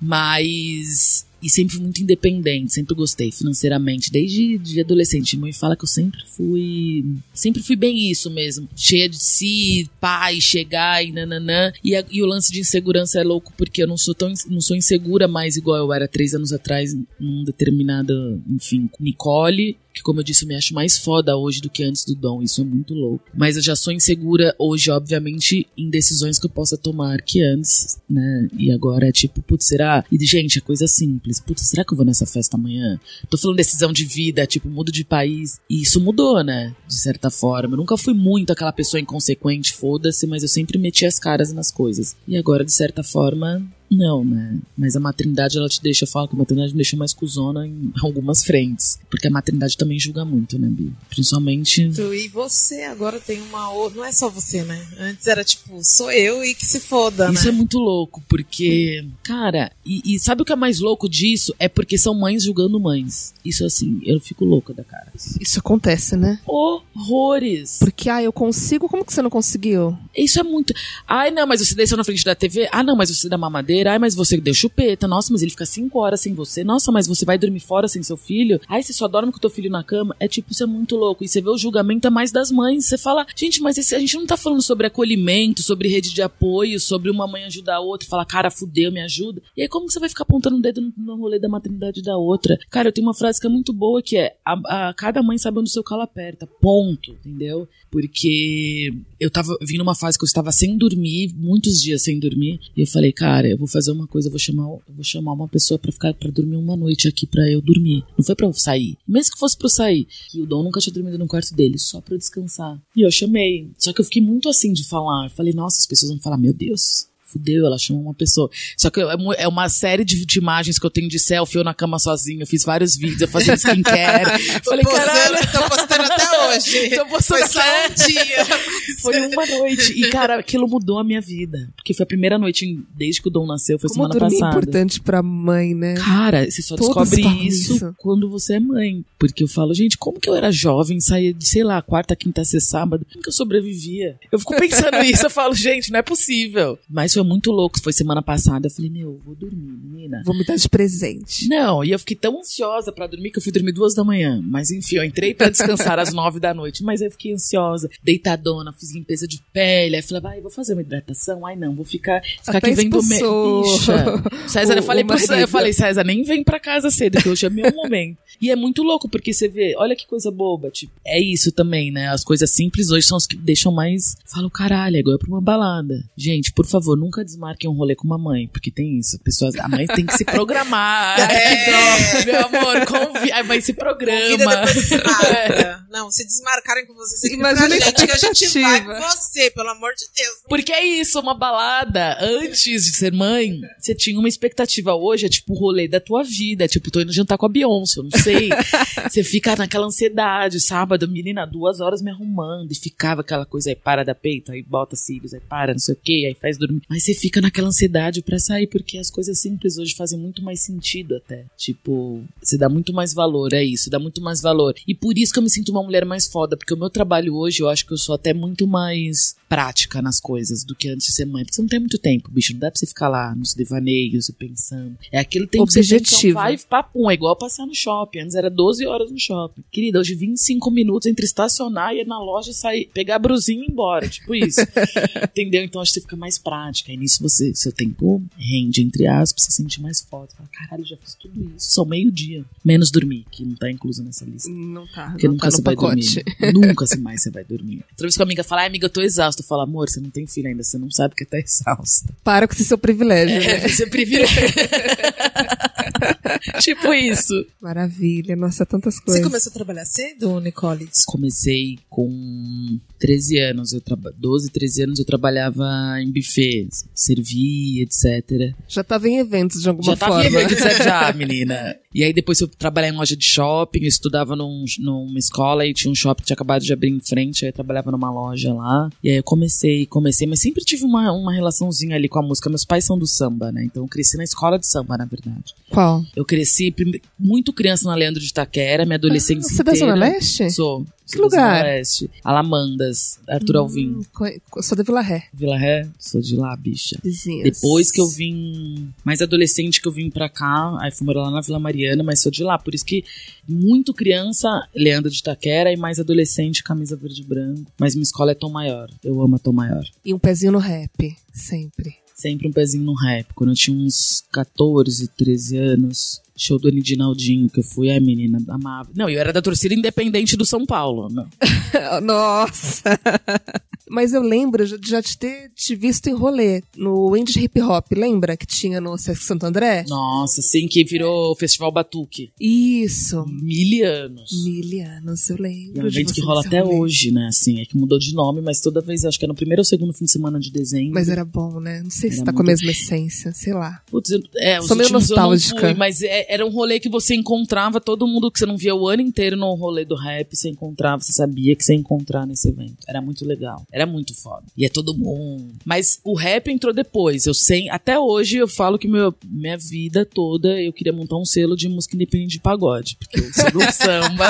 [0.00, 1.26] Mas.
[1.40, 5.36] E sempre fui muito independente, sempre gostei financeiramente, desde de adolescente.
[5.36, 7.04] Minha mãe fala que eu sempre fui.
[7.32, 8.68] Sempre fui bem isso mesmo.
[8.74, 11.72] Cheia de si, pai, chegar e nananã.
[11.84, 14.32] E, a- e o lance de insegurança é louco porque eu não sou tão.
[14.50, 18.12] não sou insegura mais igual eu era três anos atrás, num determinada.
[18.50, 19.76] Enfim, Nicole.
[19.98, 22.40] Que, como eu disse, eu me acho mais foda hoje do que antes do Dom.
[22.40, 23.24] Isso é muito louco.
[23.34, 27.98] Mas eu já sou insegura hoje, obviamente, em decisões que eu possa tomar que antes,
[28.08, 28.48] né?
[28.56, 30.04] E agora é tipo, putz, será?
[30.10, 31.40] E, gente, é coisa simples.
[31.40, 33.00] Putz, será que eu vou nessa festa amanhã?
[33.28, 35.58] Tô falando decisão de vida, tipo, mudo de país.
[35.68, 36.76] E isso mudou, né?
[36.86, 37.74] De certa forma.
[37.74, 41.72] Eu nunca fui muito aquela pessoa inconsequente, foda-se, mas eu sempre meti as caras nas
[41.72, 42.14] coisas.
[42.26, 44.58] E agora, de certa forma, não, né?
[44.76, 47.66] Mas a maternidade, ela te deixa, eu falo que a maternidade me deixa mais cuzona
[47.66, 48.98] em algumas frentes.
[49.10, 50.92] Porque a maternidade também julga muito, né, Bi?
[51.08, 51.82] Principalmente.
[51.82, 53.98] E você agora tem uma outra.
[53.98, 54.86] Não é só você, né?
[54.98, 57.50] Antes era tipo, sou eu e que se foda, Isso né?
[57.50, 61.54] é muito louco, porque, cara, e, e sabe o que é mais louco disso?
[61.58, 63.34] É porque são mães julgando mães.
[63.44, 65.12] Isso assim, eu fico louca da cara.
[65.40, 66.38] Isso acontece, né?
[66.46, 67.78] Horrores!
[67.78, 69.96] Porque, ah, eu consigo, como que você não conseguiu?
[70.16, 70.74] Isso é muito.
[71.06, 72.68] Ai, não, mas você desceu na frente da TV.
[72.70, 73.77] Ah, não, mas você dá mamadeira.
[73.86, 75.06] Ai, mas você deu chupeta.
[75.06, 76.64] Nossa, mas ele fica cinco horas sem você.
[76.64, 78.60] Nossa, mas você vai dormir fora sem seu filho.
[78.66, 80.16] Ai, você só dorme com teu filho na cama.
[80.18, 81.22] É tipo, isso é muito louco.
[81.22, 82.86] E você vê o julgamento é mais das mães.
[82.86, 86.22] Você fala, gente, mas esse- a gente não tá falando sobre acolhimento, sobre rede de
[86.22, 89.42] apoio, sobre uma mãe ajudar a outra falar, cara, fudeu, me ajuda.
[89.56, 92.02] E aí, como que você vai ficar apontando o dedo no, no rolê da maternidade
[92.02, 92.58] da outra?
[92.70, 95.36] Cara, eu tenho uma frase que é muito boa que é: a, a- cada mãe
[95.38, 96.46] sabe onde o seu calo aperta.
[96.60, 97.68] Ponto, entendeu?
[97.90, 102.58] Porque eu tava vindo uma fase que eu estava sem dormir, muitos dias sem dormir.
[102.76, 105.78] E eu falei, cara, eu vou fazer uma coisa, vou chamar, vou chamar uma pessoa
[105.78, 108.04] pra ficar para dormir uma noite aqui pra eu dormir.
[108.16, 108.96] Não foi pra eu sair.
[109.06, 110.08] Mesmo que fosse pra eu sair.
[110.34, 112.80] E o Dom nunca tinha dormido no quarto dele, só pra eu descansar.
[112.96, 113.70] E eu chamei.
[113.78, 115.30] Só que eu fiquei muito assim de falar.
[115.30, 117.06] Falei, nossa, as pessoas vão falar, meu Deus.
[117.30, 118.48] Fudeu, ela chamou uma pessoa.
[118.76, 121.58] Só que é mu- é uma série de, de imagens que eu tenho de selfie,
[121.58, 122.42] eu na cama sozinha.
[122.42, 124.24] Eu fiz vários vídeos, eu fazia skincare.
[124.64, 125.36] Falei, caralho.
[125.52, 126.90] tô postando até hoje.
[126.96, 128.46] Tô postando Foi só um dia.
[129.02, 129.92] Foi uma noite.
[129.92, 131.70] E, cara, aquilo mudou a minha vida.
[131.76, 134.36] Porque foi a primeira noite em- desde que o Dom nasceu, foi Como semana dormir
[134.36, 134.58] é passada.
[134.58, 135.94] importante pra mãe, né?
[135.94, 137.94] Cara, você só Todos descobre isso, isso.
[137.98, 139.04] quando você é mãe.
[139.18, 142.44] Porque eu falo, gente, como que eu era jovem, saía de, sei lá, quarta, quinta,
[142.44, 144.16] sexta, sábado, como que eu sobrevivia?
[144.32, 146.78] Eu fico pensando nisso, eu falo, gente, não é possível.
[146.88, 150.22] Mas foi muito louco, foi semana passada, eu falei, meu, eu vou dormir, menina.
[150.24, 151.48] Vou me dar de presente.
[151.48, 154.40] Não, e eu fiquei tão ansiosa pra dormir que eu fui dormir duas da manhã.
[154.44, 158.72] Mas enfim, eu entrei pra descansar às nove da noite, mas eu fiquei ansiosa, deitadona,
[158.72, 162.20] fiz limpeza de pele, aí falei, vai, vou fazer uma hidratação, ai não, vou ficar,
[162.22, 163.08] ficar Até aqui vendo me...
[163.08, 164.22] Bicha.
[164.48, 167.20] César, eu o- falei o pro César, eu falei, César, nem vem pra casa cedo,
[167.20, 168.18] que hoje é meu momento.
[168.40, 171.90] E é muito louco, porque você vê, olha que coisa boba, tipo, é isso também,
[171.90, 172.08] né?
[172.08, 174.16] As coisas simples hoje são as que deixam mais.
[174.24, 176.04] Falo, caralho, é igual eu pra uma balada.
[176.16, 179.18] Gente, por favor, nunca desmarquem um rolê com uma mãe, porque tem isso.
[179.20, 181.18] Pessoas, a mãe tem que se programar.
[181.18, 183.32] Ai, que droga, meu amor, convi...
[183.32, 184.18] a mãe se programa.
[184.68, 185.78] Convida É.
[185.90, 189.50] Não, se desmarcarem com você, você Imagina pra gente que a gente vai com você,
[189.50, 190.36] pelo amor de Deus.
[190.48, 192.18] Porque é isso, uma balada.
[192.20, 194.94] Antes de ser mãe, você tinha uma expectativa.
[194.94, 196.64] Hoje é tipo o rolê da tua vida.
[196.64, 198.50] É tipo, tô indo jantar com a Beyoncé, eu não sei.
[199.08, 200.60] você fica naquela ansiedade.
[200.60, 202.70] Sábado, menina, duas horas me arrumando.
[202.70, 205.94] E ficava aquela coisa aí, para da peito, aí bota cílios, aí para, não sei
[205.94, 206.82] o que, aí faz dormir.
[206.88, 210.60] Mas você fica naquela ansiedade pra sair, porque as coisas simples hoje fazem muito mais
[210.60, 211.44] sentido até.
[211.56, 214.74] Tipo, você dá muito mais valor, é isso, dá muito mais valor.
[214.86, 217.34] E por isso que eu me sinto uma mulher mais foda, porque o meu trabalho
[217.34, 221.06] hoje, eu acho que eu sou até muito mais prática nas coisas do que antes
[221.06, 221.42] de ser mãe.
[221.42, 222.52] Porque você não tem muito tempo, bicho.
[222.52, 224.96] Não dá pra você ficar lá nos devaneios e pensando.
[225.10, 226.34] É aquele tempo que você tem, então Objetivo.
[226.34, 227.10] vai papum.
[227.10, 228.20] É igual passear no shopping.
[228.20, 229.64] Antes era 12 horas no shopping.
[229.70, 233.66] Querida, hoje 25 minutos entre estacionar e ir na loja sair, pegar a brusinha e
[233.66, 234.08] ir embora.
[234.08, 234.60] Tipo isso.
[235.24, 235.64] Entendeu?
[235.64, 236.87] Então acho que você fica mais prática.
[236.88, 240.28] E nisso você, seu tempo rende, entre aspas, você se sente mais foda.
[240.36, 241.70] Fala, caralho, já fiz tudo isso.
[241.74, 242.44] Só meio-dia.
[242.64, 244.48] Menos dormir, que não tá incluso nessa lista.
[244.50, 245.10] Não tá.
[245.10, 246.24] Porque não nunca tá você no vai pacote.
[246.24, 246.52] dormir.
[246.68, 247.84] nunca se mais você vai dormir.
[247.90, 249.42] Outra vez que a amiga fala, ai amiga, eu tô exausta.
[249.42, 252.14] Eu falo, amor, você não tem filho ainda, você não sabe que tá exausta.
[252.24, 253.64] Para com esse seu privilégio, né?
[253.64, 254.42] É, você privilégio.
[256.60, 257.34] tipo isso.
[257.60, 259.24] Maravilha, nossa, tantas Você coisas.
[259.24, 260.88] começou a trabalhar cedo, Nicole?
[261.06, 265.66] Comecei com 13 anos, eu traba 12, 13 anos eu trabalhava
[266.00, 268.54] em buffet, servia, etc.
[268.68, 270.24] Já tava em eventos de alguma já tava forma.
[270.24, 270.82] em evento, etc.
[270.84, 271.76] já, menina.
[271.94, 275.72] E aí depois eu trabalhei em loja de shopping, eu estudava num, numa escola e
[275.72, 278.52] tinha um shopping que tinha acabado de abrir em frente, aí eu trabalhava numa loja
[278.52, 278.90] lá.
[279.02, 282.48] E aí eu comecei, comecei, mas sempre tive uma, uma relaçãozinha ali com a música.
[282.50, 283.64] Meus pais são do samba, né?
[283.64, 285.54] Então eu cresci na escola de samba, na verdade.
[285.70, 286.02] Qual?
[286.18, 286.74] Eu cresci
[287.16, 289.92] muito criança na Leandro de Itaquera, minha adolescência Você é da inteira.
[289.92, 290.50] Zona Leste?
[290.50, 290.84] Sou.
[291.06, 291.64] Que da Zona lugar?
[291.64, 292.10] Leste.
[292.24, 293.90] Alamandas, Arthur Alvim.
[293.90, 294.02] Hum,
[294.50, 295.22] co- Sou da Vila Ré.
[295.32, 296.98] Vila Ré, sou de lá, bicha.
[297.04, 297.44] Vizinhas.
[297.44, 301.30] Depois que eu vim, mais adolescente que eu vim pra cá, aí fui morar lá
[301.30, 302.58] na Vila Mariana, mas sou de lá.
[302.58, 303.04] Por isso que
[303.48, 307.70] muito criança, Leandro de Itaquera, e mais adolescente, camisa verde e branco.
[307.78, 308.90] Mas minha escola é Tom Maior.
[309.04, 309.84] Eu amo a Tom Maior.
[310.04, 311.94] E um pezinho no rap, sempre.
[312.18, 313.32] Sempre um pezinho no rap.
[313.32, 318.38] Quando eu tinha uns 14, 13 anos, show do Anidinaldinho, que eu fui, ai menina,
[318.48, 318.88] amava.
[318.94, 321.08] Não, eu era da torcida independente do São Paulo.
[321.10, 321.26] Não.
[322.02, 322.82] Nossa!
[323.90, 327.86] Mas eu lembro de já te ter te visto em rolê no Indie Hip Hop,
[327.92, 328.36] lembra?
[328.36, 329.86] Que tinha no Sesc Santo André?
[329.88, 332.30] Nossa, assim que virou Festival Batuque.
[332.38, 333.24] Isso.
[333.26, 334.44] Mil anos.
[334.44, 335.80] Mil anos, eu lembro.
[335.80, 336.76] É um evento que rola até rolê.
[336.78, 337.28] hoje, né?
[337.28, 339.64] Assim, é que mudou de nome, mas toda vez, acho que é no primeiro ou
[339.64, 340.92] segundo fim de semana de dezembro.
[340.92, 341.80] Mas era bom, né?
[341.82, 343.80] Não sei se Era tá com a muito- mesma essência, sei lá.
[343.90, 345.60] Putz, eu- é, Sou meio nostálgica.
[345.60, 348.74] fui, mas é- era um rolê que você encontrava todo mundo que você não via
[348.74, 352.26] o ano inteiro no rolê do rap, você encontrava, você sabia que você ia encontrar
[352.26, 352.76] nesse evento.
[352.86, 353.64] Era muito legal.
[353.72, 354.44] Era muito foda.
[354.56, 355.54] E é todo mundo.
[355.64, 357.24] Mas o rap entrou depois.
[357.26, 361.24] Eu sei, até hoje eu falo que meu, minha vida toda eu queria montar um
[361.24, 364.28] selo de música independente de pagode, porque eu sou do samba.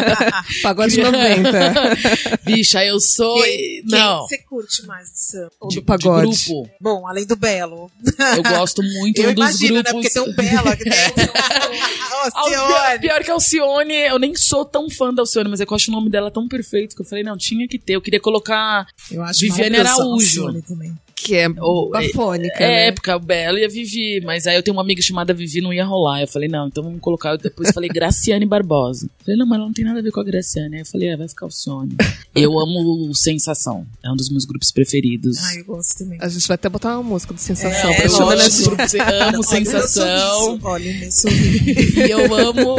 [0.63, 1.51] Pagode 90.
[2.47, 3.43] Bicha, eu sou.
[3.43, 4.27] Quem, não.
[4.27, 5.53] quem você curte mais do samba?
[5.61, 6.31] Ou de, do pagode.
[6.31, 6.71] de grupo.
[6.81, 7.91] Bom, além do Belo.
[8.37, 9.83] Eu gosto muito Eu um dos imagino, né?
[9.83, 10.13] grupos.
[10.13, 10.93] Porque tem um Belo aqui tem
[12.35, 12.99] Alcione.
[13.01, 15.77] pior que a Alcione, eu nem sou tão fã da Alcione, mas é que eu
[15.77, 17.95] acho o nome dela tão perfeito que eu falei, não, tinha que ter.
[17.95, 18.87] Eu queria colocar.
[19.11, 20.13] Eu acho Viviane Araújo.
[20.13, 20.97] Alcione também.
[21.23, 22.93] Que é Ou- bafônica, É, né?
[22.93, 25.73] porque a Bela e a Vivi, mas aí eu tenho uma amiga chamada Vivi, não
[25.73, 26.21] ia rolar.
[26.23, 27.31] Eu falei, não, então vamos colocar.
[27.33, 29.07] Eu depois falei Graciane Barbosa.
[29.07, 30.77] Eu falei, não, mas ela não tem nada a ver com a Graciane.
[30.77, 31.97] Aí eu falei, é, vai ficar o Sônia.
[32.35, 35.37] eu amo o Sensação, é um dos meus grupos preferidos.
[35.39, 36.19] Ai, eu gosto também.
[36.21, 39.43] A gente vai até botar uma música do Sensação É, pra é chamar Sen- amo
[39.45, 40.59] Sensação.
[40.63, 42.01] Olha meu sorriso.
[42.01, 42.77] e eu amo.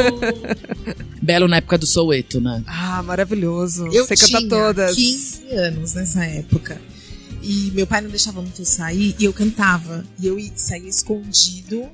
[1.21, 2.63] Belo na época do Soueto, né?
[2.65, 3.87] Ah, maravilhoso.
[3.91, 4.95] Eu Você tinha canta todas.
[4.95, 6.81] 15 anos nessa época.
[7.41, 10.05] E meu pai não deixava muito eu sair e eu cantava.
[10.19, 11.89] E eu saía escondido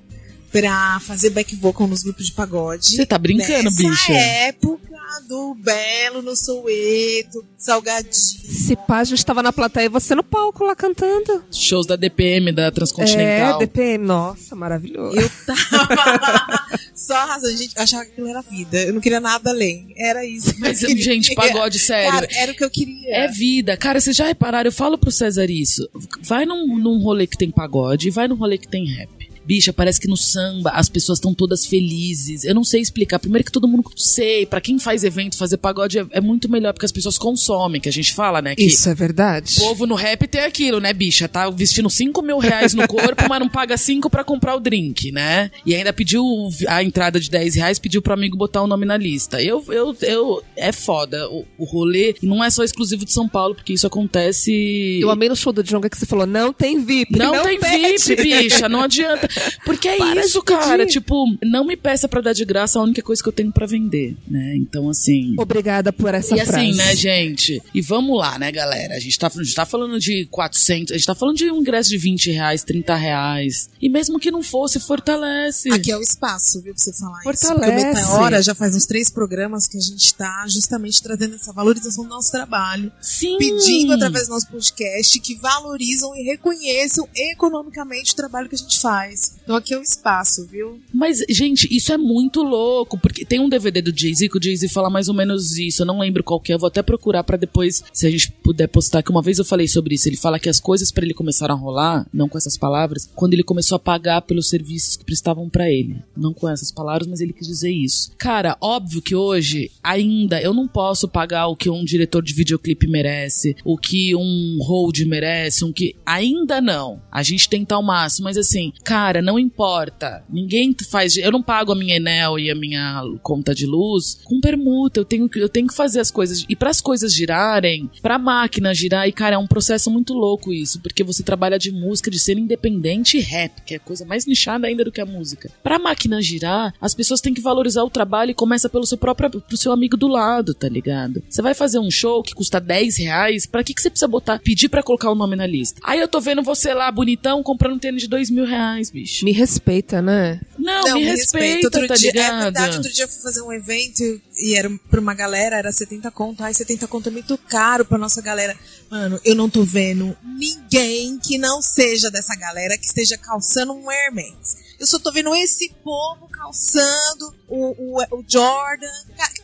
[0.62, 2.96] pra fazer back vocal nos grupos de pagode.
[2.96, 4.14] Você tá brincando, Nessa bicha?
[4.14, 4.86] época
[5.28, 8.12] do Belo no Soueto, Salgadinho.
[8.12, 11.44] Se pá, a gente tava na plateia e você no palco lá cantando.
[11.52, 13.60] Shows da DPM, da É, Transcontinental.
[13.60, 14.04] DPM.
[14.06, 15.18] Nossa, maravilhoso.
[15.18, 17.56] Eu tava só arrasando.
[17.58, 18.78] Gente, eu achava que aquilo era vida.
[18.82, 19.94] Eu não queria nada além.
[19.98, 20.54] Era isso.
[20.60, 21.04] Mas, queria.
[21.04, 22.12] gente, pagode sério.
[22.12, 23.16] Cara, era o que eu queria.
[23.16, 23.78] É vida.
[23.78, 24.68] Cara, vocês já repararam?
[24.68, 25.88] Eu falo pro César isso.
[26.22, 29.10] Vai num, num rolê que tem pagode e vai num rolê que tem rap.
[29.46, 32.44] Bicha, parece que no samba as pessoas estão todas felizes.
[32.44, 33.20] Eu não sei explicar.
[33.20, 36.74] Primeiro que todo mundo sei, pra quem faz evento, fazer pagode é, é muito melhor
[36.74, 38.56] porque as pessoas consomem, que a gente fala, né?
[38.56, 39.58] Que Isso é verdade.
[39.58, 41.28] o povo no rap tem aquilo, né, bicha?
[41.28, 45.12] Tá vestindo 5 mil reais no corpo, mas não paga 5 pra comprar o drink,
[45.12, 45.52] né?
[45.66, 46.24] E ainda pediu
[46.68, 49.42] a entrada de 10 reais, pediu pro amigo botar o nome na lista.
[49.42, 51.30] Eu, eu, eu, é foda.
[51.30, 55.00] O, o rolê não é só exclusivo de São Paulo, porque isso acontece.
[55.02, 57.18] Eu amei no show do Djonga que você falou, não tem VIP.
[57.18, 57.98] Não, tem pede.
[57.98, 59.28] VIP, bicha, não adianta.
[59.66, 60.60] Porque é Para isso, de pedir.
[60.60, 60.86] cara.
[60.86, 63.66] Tipo, não me peça pra dar de graça a única coisa que eu tenho pra
[63.66, 64.56] vender, né?
[64.58, 65.36] Então, assim.
[65.38, 66.74] Obrigada por essa E assim, frase.
[66.74, 67.62] né, gente?
[67.74, 68.96] E vamos lá, né, galera?
[68.96, 71.58] A gente, tá, a gente tá falando de 400, a gente tá falando de um
[71.58, 73.70] ingresso de 20 reais, 30 reais.
[73.82, 75.70] E mesmo que não fosse, fortalece.
[75.72, 77.76] Aqui é o espaço, viu, pra você falar Fortalece.
[77.78, 77.86] isso.
[77.86, 82.04] O Meteora já faz uns três programas que a gente tá justamente trazendo essa valorização
[82.04, 82.92] do nosso trabalho.
[83.02, 83.38] Sim.
[83.38, 88.80] Pedindo através do nosso podcast que valorizam e reconheçam economicamente o trabalho que a gente
[88.80, 89.25] faz.
[89.44, 90.80] Então aqui o espaço, viu?
[90.94, 94.68] Mas, gente, isso é muito louco, porque tem um DVD do Jay-Z que o Jay-Z
[94.70, 95.82] fala mais ou menos isso.
[95.82, 98.32] Eu não lembro qual que é, eu vou até procurar pra depois, se a gente
[98.32, 100.08] puder postar, que uma vez eu falei sobre isso.
[100.10, 103.34] Ele fala que as coisas pra ele começaram a rolar, não com essas palavras, quando
[103.34, 106.02] ele começou a pagar pelos serviços que prestavam pra ele.
[106.16, 108.12] Não com essas palavras, mas ele quis dizer isso.
[108.18, 112.88] Cara, óbvio que hoje, ainda, eu não posso pagar o que um diretor de videoclipe
[112.88, 115.96] merece, o que um hold merece, um que.
[116.06, 117.02] Ainda não.
[117.12, 120.24] A gente tenta ao máximo, mas assim, cara, não importa.
[120.30, 121.16] Ninguém faz.
[121.18, 125.00] Eu não pago a minha Enel e a minha conta de luz com permuta.
[125.00, 126.46] Eu tenho, que- eu tenho que fazer as coisas.
[126.48, 130.54] E para as coisas girarem, pra máquina girar, e cara, é um processo muito louco
[130.54, 134.06] isso, porque você trabalha de música, de ser independente e rap, que é a coisa
[134.06, 135.50] mais nichada ainda do que a música.
[135.64, 139.30] Pra máquina girar, as pessoas têm que valorizar o trabalho e começa pelo seu próprio,
[139.42, 141.22] pro seu amigo do lado, tá ligado?
[141.30, 144.40] Você vai fazer um show que custa 10 reais, pra que, que você precisa botar,
[144.40, 145.80] pedir pra colocar o nome na lista?
[145.84, 149.05] Aí eu tô vendo você lá, bonitão, comprando um tênis de 2 mil reais, bicho.
[149.24, 150.40] Me respeita, né?
[150.66, 152.34] Não, me, respeita, Outro tá dia, ligado?
[152.34, 154.02] É verdade, outro dia eu fui fazer um evento
[154.38, 156.44] e era pra uma galera, era 70 conto.
[156.44, 158.58] Ai, 70 conto é muito caro pra nossa galera.
[158.90, 163.92] Mano, eu não tô vendo ninguém que não seja dessa galera que esteja calçando um
[163.92, 164.66] Hermes.
[164.80, 168.92] Eu só tô vendo esse povo calçando o, o, o Jordan.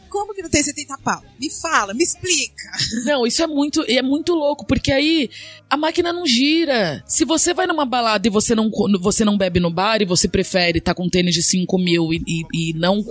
[0.09, 1.23] Como que não tem 70 pau?
[1.39, 2.69] Me fala, me explica.
[3.05, 5.29] Não, isso é muito, é muito louco, porque aí
[5.69, 7.01] a máquina não gira.
[7.07, 10.27] Se você vai numa balada e você não, você não bebe no bar e você
[10.27, 13.03] prefere estar com tênis de 5 mil e, e, e não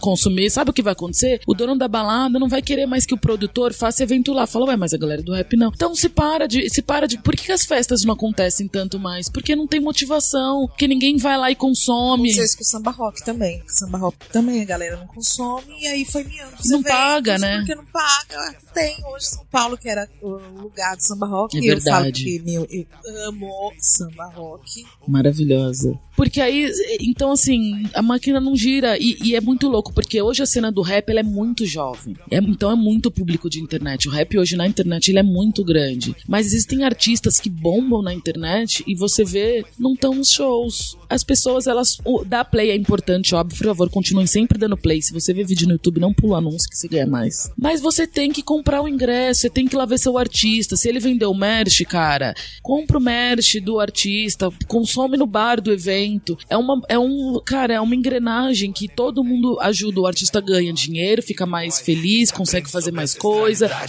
[0.00, 1.40] consumir, sabe o que vai acontecer?
[1.46, 4.46] O dono da balada não vai querer mais que o produtor faça evento lá.
[4.46, 5.72] Fala, ué, mas a galera do rap não.
[5.74, 6.68] Então se para de.
[6.70, 7.18] Se para de.
[7.18, 9.28] Por que, as festas não acontecem tanto mais?
[9.28, 10.66] Porque não tem motivação.
[10.68, 12.30] Porque ninguém vai lá e consome.
[12.30, 13.62] Isso com o samba rock também.
[13.62, 16.52] O samba rock também a galera não consome e aí foi miando.
[16.66, 17.58] Não eventos, paga, né?
[17.58, 18.56] Porque não paga.
[18.74, 21.56] Tem hoje São Paulo, que era o lugar do samba rock.
[21.56, 22.24] É e eu falo verdade.
[22.24, 22.86] que, meu, eu
[23.28, 24.84] amo samba rock.
[25.06, 25.98] Maravilhosa.
[26.18, 26.68] Porque aí,
[27.00, 28.98] então assim, a máquina não gira.
[28.98, 32.16] E, e é muito louco, porque hoje a cena do rap ela é muito jovem.
[32.28, 34.08] É- então é muito público de internet.
[34.08, 36.16] O rap hoje na internet ele é muito grande.
[36.26, 40.96] Mas existem artistas que bombam na internet e você vê, não estão nos shows.
[41.08, 41.98] As pessoas, elas.
[42.04, 43.56] O, dar play é importante, óbvio.
[43.56, 45.00] Por favor, continuem sempre dando play.
[45.00, 47.48] Se você vê vídeo no YouTube, não pula anúncio que você ganha mais.
[47.56, 50.76] Mas você tem que comprar o ingresso, você tem que ir lá ver seu artista.
[50.76, 56.07] Se ele vendeu merch, cara, compra o merch do artista, consome no bar do evento.
[56.48, 60.00] É uma, é um, cara, é uma engrenagem que todo mundo ajuda.
[60.00, 63.68] O artista ganha dinheiro, fica mais feliz, consegue fazer mais coisa.
[63.68, 63.88] Vai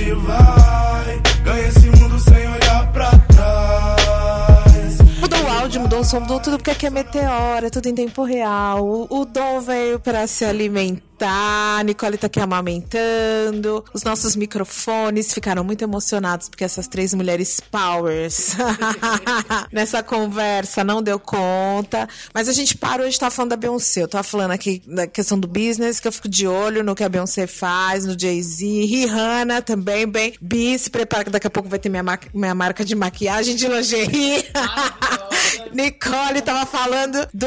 [0.00, 4.98] e vai, ganha esse mundo sem olhar pra trás.
[5.20, 8.84] Mudou o áudio, mudou o som, tudo porque aqui é meteora, tudo em tempo real.
[8.84, 11.13] O, o Dom veio para se alimentar.
[11.20, 13.84] A Nicole tá aqui amamentando.
[13.92, 18.56] Os nossos microfones ficaram muito emocionados porque essas três mulheres powers
[19.72, 22.08] nessa conversa não deu conta.
[22.32, 24.02] Mas a gente parou de estar falando da Beyoncé.
[24.02, 27.04] Eu tava falando aqui da questão do business, que eu fico de olho no que
[27.04, 28.64] a Beyoncé faz, no Jay-Z.
[28.84, 30.34] Rihanna também, bem.
[30.40, 33.56] Bi, se prepara que daqui a pouco vai ter minha, ma- minha marca de maquiagem
[33.56, 34.44] de lingerie.
[35.72, 37.46] Nicole tava falando do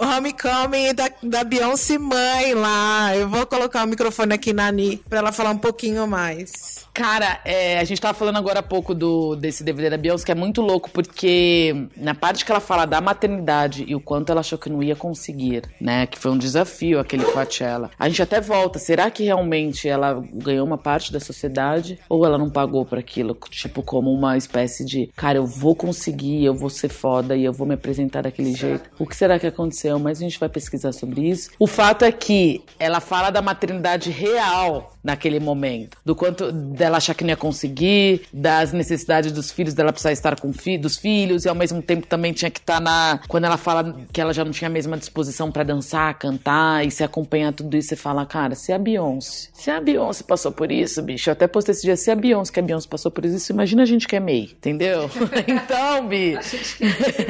[0.00, 3.01] homecoming da, da Beyoncé mãe lá.
[3.10, 6.86] Eu vou colocar o microfone aqui na Ni pra ela falar um pouquinho mais.
[6.94, 10.32] Cara, é, a gente tava falando agora há pouco do, desse DVD da Beyoncé, que
[10.32, 14.40] é muito louco, porque na parte que ela fala da maternidade e o quanto ela
[14.40, 16.06] achou que não ia conseguir, né?
[16.06, 17.90] Que foi um desafio aquele Coachella.
[17.98, 22.36] A gente até volta, será que realmente ela ganhou uma parte da sociedade ou ela
[22.36, 23.36] não pagou por aquilo?
[23.50, 27.52] Tipo, como uma espécie de, cara, eu vou conseguir, eu vou ser foda e eu
[27.52, 28.90] vou me apresentar daquele jeito.
[28.98, 29.98] O que será que aconteceu?
[29.98, 31.50] Mas a gente vai pesquisar sobre isso.
[31.58, 37.14] O fato é que ela fala da maternidade real naquele momento, do quanto dela achar
[37.14, 41.44] que não ia conseguir, das necessidades dos filhos, dela precisar estar com fi dos filhos,
[41.44, 43.20] e ao mesmo tempo também tinha que estar na.
[43.26, 46.90] Quando ela fala que ela já não tinha a mesma disposição pra dançar, cantar e
[46.90, 50.70] se acompanhar tudo isso, você fala, cara, se a Beyoncé, se a Beyoncé passou por
[50.70, 53.24] isso, bicho, eu até postei esse dia, se a Beyoncé, que a Beyoncé passou por
[53.24, 55.10] isso, imagina a gente que é MEI, entendeu?
[55.46, 56.38] então, Bi.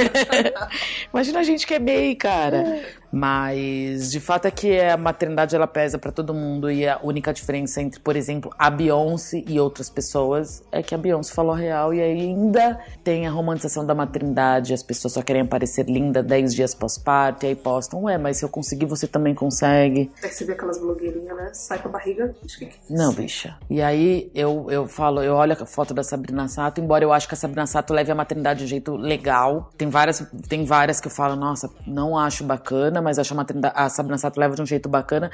[1.13, 2.83] imagina a gente que é MEI, cara.
[3.13, 7.31] Mas de fato é que a maternidade ela pesa pra todo mundo e a única
[7.31, 11.93] diferença entre, por exemplo, a Beyoncé e outras pessoas é que a Beyoncé falou real
[11.93, 16.75] e ainda tem a romantização da maternidade, as pessoas só querem parecer linda 10 dias
[16.75, 20.11] pós-parto e aí postam, ué, mas se eu conseguir você também consegue.
[20.23, 21.51] Aí você vê aquelas blogueirinhas, né?
[21.53, 22.35] Sai com a barriga.
[22.59, 23.57] Que Não, bicha.
[23.71, 27.29] E aí eu, eu falo, eu olho a foto da Sabrina Sato, embora eu acho
[27.29, 29.71] que a Sabrina Sato leve a maternidade de um jeito legal.
[29.77, 33.75] Tem várias, tem várias que eu falo, nossa, não acho bacana, mas acho a, maternidade,
[33.77, 35.31] a Sabrina Sato leva de um jeito bacana.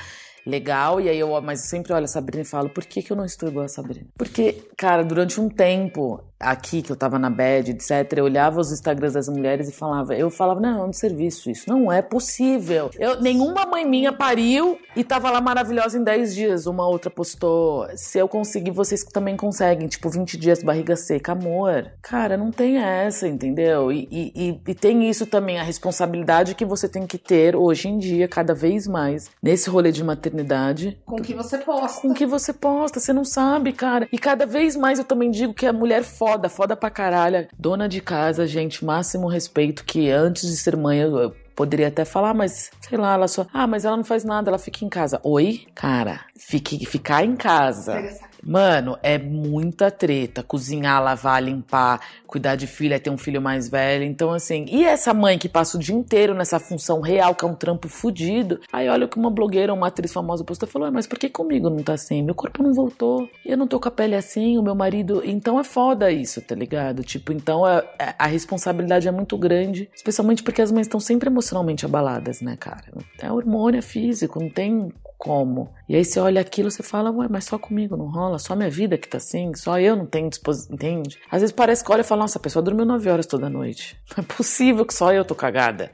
[0.47, 3.17] Legal, e aí eu, mas sempre olho a Sabrina e falo, por que, que eu
[3.17, 4.07] não estou igual a Sabrina?
[4.17, 8.73] Porque, cara, durante um tempo, aqui que eu tava na bed, etc, eu olhava os
[8.73, 12.91] Instagrams das mulheres e falava, eu falava, não, é um serviço isso, não é possível.
[12.99, 16.67] Eu, nenhuma mãe minha pariu e tava lá maravilhosa em 10 dias.
[16.67, 21.91] Uma outra postou, se eu conseguir, vocês também conseguem, tipo, 20 dias barriga seca, amor.
[22.03, 23.91] Cara, não tem essa, entendeu?
[23.91, 27.89] E, e, e, e tem isso também, a responsabilidade que você tem que ter hoje
[27.89, 30.99] em dia, cada vez mais, nesse rolê de maternidade.
[31.05, 32.01] Com o que você posta.
[32.03, 34.09] Com o que você posta, você não sabe, cara.
[34.13, 37.89] E cada vez mais eu também digo que a mulher foda, foda pra caralho, dona
[37.89, 42.71] de casa, gente, máximo respeito, que antes de ser mãe eu, poderia até falar, mas
[42.81, 43.45] sei lá, ela só.
[43.53, 45.21] Ah, mas ela não faz nada, ela fica em casa.
[45.25, 45.67] Oi?
[45.75, 47.95] Cara, fique, ficar em casa.
[47.95, 50.43] Pega essa Mano, é muita treta.
[50.43, 54.05] Cozinhar, lavar, limpar, cuidar de filho, é ter um filho mais velho.
[54.05, 57.49] Então, assim, e essa mãe que passa o dia inteiro nessa função real, que é
[57.49, 58.61] um trampo fudido?
[58.73, 61.29] Aí olha o que uma blogueira, uma atriz famosa postou falou: "Ué, mas por que
[61.29, 62.23] comigo não tá assim?
[62.23, 63.29] Meu corpo não voltou.
[63.45, 65.23] Eu não tô com a pele assim, o meu marido.
[65.25, 67.03] Então é foda isso, tá ligado?
[67.03, 71.29] Tipo, então é- é- a responsabilidade é muito grande, especialmente porque as mães estão sempre
[71.29, 72.85] emocionalmente abaladas, né, cara?
[73.21, 75.75] É hormônio, é físico, não tem como.
[75.89, 78.71] E aí você olha aquilo, você fala, ué, mas só comigo não rola, só minha
[78.71, 81.19] vida que tá assim, só eu não tenho disposição, entende?
[81.29, 83.99] Às vezes parece que olha e fala, nossa, a pessoa dormiu nove horas toda noite.
[84.17, 85.91] Não é possível que só eu tô cagada.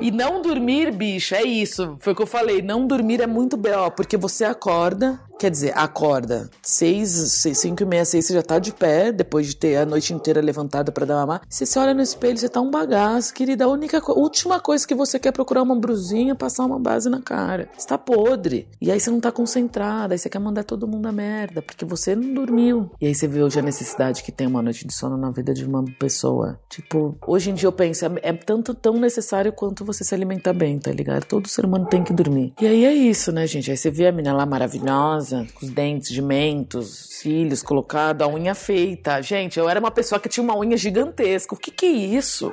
[0.00, 1.96] E não dormir, bicho, é isso.
[2.00, 5.72] Foi o que eu falei, não dormir é muito B.O., porque você acorda, quer dizer,
[5.76, 9.76] acorda seis, seis cinco e meia, seis, você já tá de pé, depois de ter
[9.76, 11.42] a noite inteira levantada pra dar mamar.
[11.48, 13.64] Você se olha no espelho, você tá um bagaço, querida.
[13.64, 17.08] A única, co- última coisa que você quer é procurar uma brusinha, passar uma base
[17.10, 17.68] na cara.
[17.76, 18.68] Você tá podre.
[18.80, 21.84] E aí você não tá concentrada, aí você quer mandar todo mundo a merda, porque
[21.84, 22.90] você não dormiu.
[23.00, 25.52] E aí você vê hoje a necessidade que tem uma noite de sono na vida
[25.52, 26.58] de uma pessoa.
[26.68, 30.52] Tipo, hoje em dia eu penso, é, é tanto tão necessário quanto você se alimentar
[30.52, 31.24] bem, tá ligado?
[31.24, 32.52] Todo ser humano tem que dormir.
[32.60, 33.70] E aí é isso, né, gente?
[33.70, 38.30] Aí você vê a menina lá maravilhosa, com os dentes de mentos, cílios colocados, a
[38.30, 39.20] unha feita.
[39.22, 41.54] Gente, eu era uma pessoa que tinha uma unha gigantesca.
[41.54, 42.52] O que que é isso?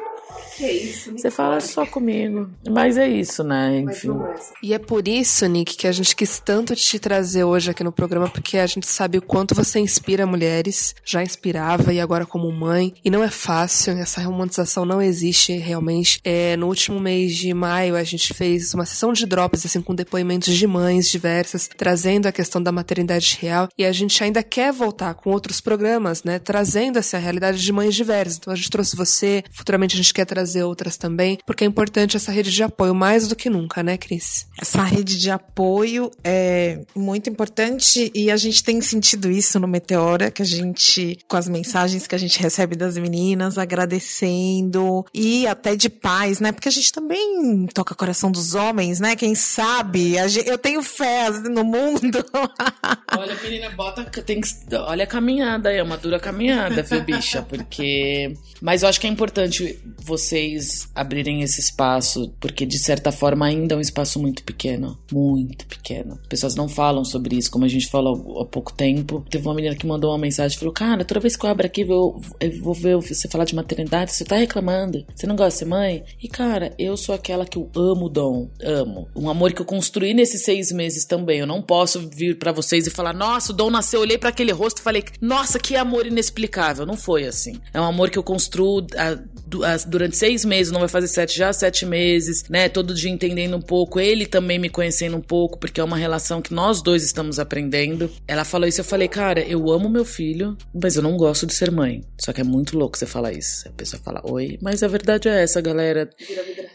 [0.55, 1.11] Que é isso?
[1.13, 2.49] Você fala só comigo.
[2.69, 3.79] Mas é isso, né?
[3.79, 4.11] Enfim.
[4.61, 7.91] E é por isso, Nick, que a gente quis tanto te trazer hoje aqui no
[7.91, 12.51] programa, porque a gente sabe o quanto você inspira mulheres, já inspirava e agora como
[12.51, 12.93] mãe.
[13.03, 16.19] E não é fácil, essa romantização não existe realmente.
[16.23, 19.95] É, no último mês de maio, a gente fez uma sessão de drops, assim, com
[19.95, 23.69] depoimentos de mães diversas, trazendo a questão da maternidade real.
[23.77, 26.37] E a gente ainda quer voltar com outros programas, né?
[26.37, 28.37] Trazendo essa realidade de mães diversas.
[28.37, 31.67] Então a gente trouxe você, futuramente a gente quer quer trazer outras também, porque é
[31.67, 34.45] importante essa rede de apoio mais do que nunca, né, Cris?
[34.61, 40.29] Essa rede de apoio é muito importante e a gente tem sentido isso no Meteora,
[40.29, 45.75] que a gente, com as mensagens que a gente recebe das meninas, agradecendo e até
[45.75, 46.51] de paz, né?
[46.51, 49.15] Porque a gente também toca o coração dos homens, né?
[49.15, 50.17] Quem sabe?
[50.19, 52.23] A gente- eu tenho fé no mundo.
[53.17, 54.03] Olha, menina, bota.
[54.03, 57.41] Tem que, olha a caminhada aí, é uma dura caminhada, viu, bicha?
[57.41, 58.33] Porque.
[58.61, 63.75] Mas eu acho que é importante vocês abrirem esse espaço, porque de certa forma ainda
[63.75, 64.97] é um espaço muito pequeno.
[65.11, 66.17] Muito pequeno.
[66.21, 69.23] As pessoas não falam sobre isso, como a gente falou há pouco tempo.
[69.29, 71.65] Teve uma menina que mandou uma mensagem e falou: Cara, toda vez que eu abro
[71.65, 75.05] aqui, eu, eu vou ver você falar de maternidade, você tá reclamando.
[75.15, 76.03] Você não gosta de ser mãe?
[76.21, 78.49] E, cara, eu sou aquela que eu amo o dom.
[78.63, 79.07] Amo.
[79.15, 81.39] Um amor que eu construí nesses seis meses também.
[81.39, 83.99] Eu não posso vir pra vocês e falar: Nossa, o dom nasceu.
[83.99, 86.85] Eu olhei pra aquele rosto e falei: Nossa, que amor inexplicável.
[86.85, 87.59] Não foi assim.
[87.73, 89.19] É um amor que eu construo ah,
[89.87, 90.71] durante seis meses.
[90.71, 92.69] Não vai fazer sete já, sete meses, né?
[92.69, 93.99] Todo dia entendendo um pouco.
[93.99, 98.09] Ele também me conhecendo um pouco, porque é uma relação que nós dois estamos aprendendo.
[98.27, 98.81] Ela falou isso.
[98.81, 102.03] Eu falei: Cara, eu amo meu filho, mas eu não gosto de ser mãe.
[102.17, 103.67] Só que é muito louco você falar isso.
[103.67, 106.09] A pessoa fala: Oi, mas a verdade é essa, galera.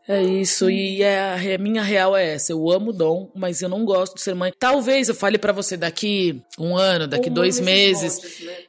[0.06, 2.52] É isso, e é a minha real é essa.
[2.52, 4.52] Eu amo o dom, mas eu não gosto de ser mãe.
[4.58, 8.20] Talvez eu fale pra você daqui um ano, daqui dois meses,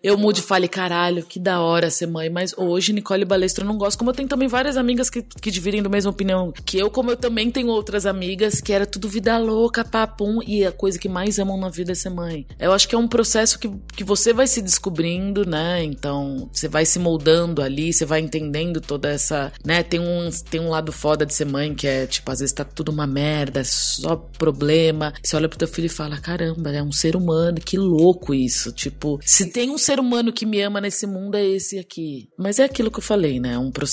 [0.01, 2.29] eu mude e fale, caralho, que da hora ser mãe.
[2.29, 3.94] Mas hoje, Nicole Balestra, eu não gosto.
[3.95, 7.11] Como eu tenho também várias amigas que, que dividem da mesma opinião que eu, como
[7.11, 11.09] eu também tenho outras amigas que era tudo vida louca, papum, e a coisa que
[11.09, 12.45] mais amam na vida é ser mãe.
[12.59, 15.83] Eu acho que é um processo que, que você vai se descobrindo, né?
[15.83, 19.83] Então, você vai se moldando ali, você vai entendendo toda essa, né?
[19.83, 22.63] Tem um, tem um lado foda de ser mãe que é, tipo, às vezes tá
[22.63, 25.13] tudo uma merda, só problema.
[25.23, 28.71] Você olha pro teu filho e fala, caramba, é um ser humano, que louco isso.
[28.71, 32.29] Tipo, se tem um ser humano que me ama nesse mundo, é esse aqui.
[32.37, 33.53] Mas é aquilo que eu falei, né?
[33.53, 33.84] É um processo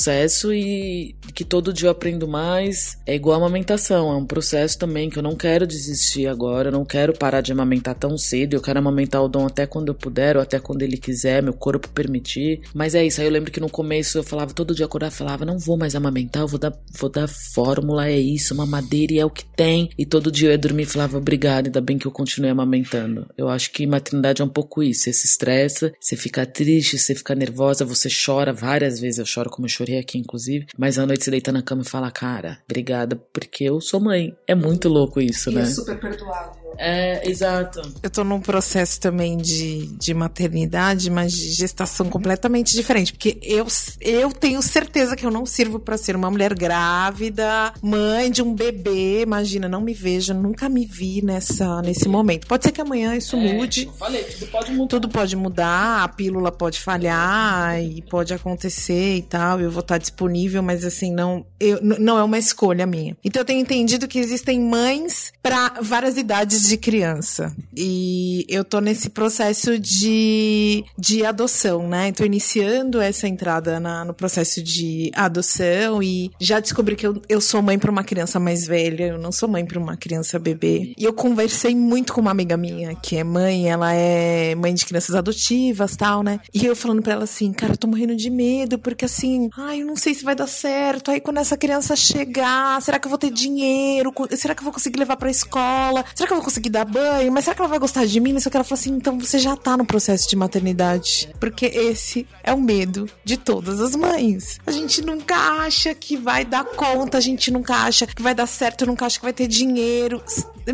[0.53, 2.99] e que todo dia eu aprendo mais.
[3.07, 6.72] É igual a amamentação, é um processo também que eu não quero desistir agora, eu
[6.72, 9.95] não quero parar de amamentar tão cedo, eu quero amamentar o Dom até quando eu
[9.95, 12.61] puder, ou até quando ele quiser, meu corpo permitir.
[12.74, 15.45] Mas é isso, aí eu lembro que no começo eu falava, todo dia acordar, falava,
[15.45, 19.24] não vou mais amamentar, eu vou dar, vou dar fórmula, é isso, mamadeira e é
[19.24, 19.90] o que tem.
[19.99, 23.26] E todo dia eu ia dormir e falava, obrigada, ainda bem que eu continuei amamentando.
[23.36, 27.14] Eu acho que maternidade é um pouco isso, você se estressa, você fica triste, você
[27.14, 31.07] fica nervosa, você chora várias vezes, eu choro como eu chorei aqui, inclusive, mas à
[31.07, 34.35] noite você deita na cama e fala, cara, obrigada, porque eu sou mãe.
[34.47, 35.66] É muito louco isso, né?
[35.66, 36.61] super perdoável.
[36.78, 37.80] É, exato.
[38.02, 43.12] Eu tô num processo também de, de maternidade, mas de gestação completamente diferente.
[43.12, 43.66] Porque eu,
[44.00, 48.54] eu tenho certeza que eu não sirvo pra ser uma mulher grávida, mãe de um
[48.54, 49.22] bebê.
[49.22, 52.46] Imagina, não me vejo, nunca me vi nessa, nesse momento.
[52.46, 53.84] Pode ser que amanhã isso mude.
[53.86, 54.88] Eu falei, tudo pode mudar.
[54.88, 59.60] Tudo pode mudar, a pílula pode falhar e pode acontecer e tal.
[59.60, 63.16] Eu vou estar disponível, mas assim, não, eu, não é uma escolha minha.
[63.24, 67.54] Então eu tenho entendido que existem mães para várias idades de criança.
[67.76, 72.12] E eu tô nesse processo de, de adoção, né?
[72.12, 77.40] Tô iniciando essa entrada na- no processo de adoção e já descobri que eu, eu
[77.40, 80.92] sou mãe para uma criança mais velha, eu não sou mãe para uma criança bebê.
[80.96, 84.84] E eu conversei muito com uma amiga minha que é mãe, ela é mãe de
[84.84, 86.40] crianças adotivas, tal, né?
[86.52, 89.82] E eu falando pra ela assim, cara, eu tô morrendo de medo porque assim, ai,
[89.82, 91.10] eu não sei se vai dar certo.
[91.10, 94.12] Aí quando essa criança chegar, será que eu vou ter dinheiro?
[94.36, 96.04] Será que eu vou conseguir levar pra escola?
[96.14, 97.32] Será que eu vou conseguir dar banho?
[97.32, 98.36] Mas será que ela vai gostar de mim?
[98.36, 101.30] O que ela falou assim, então você já tá no processo de maternidade.
[101.40, 104.61] Porque esse é o medo de todas as mães.
[104.66, 108.46] A gente nunca acha que vai dar conta, a gente nunca acha que vai dar
[108.46, 110.22] certo, nunca acha que vai ter dinheiro.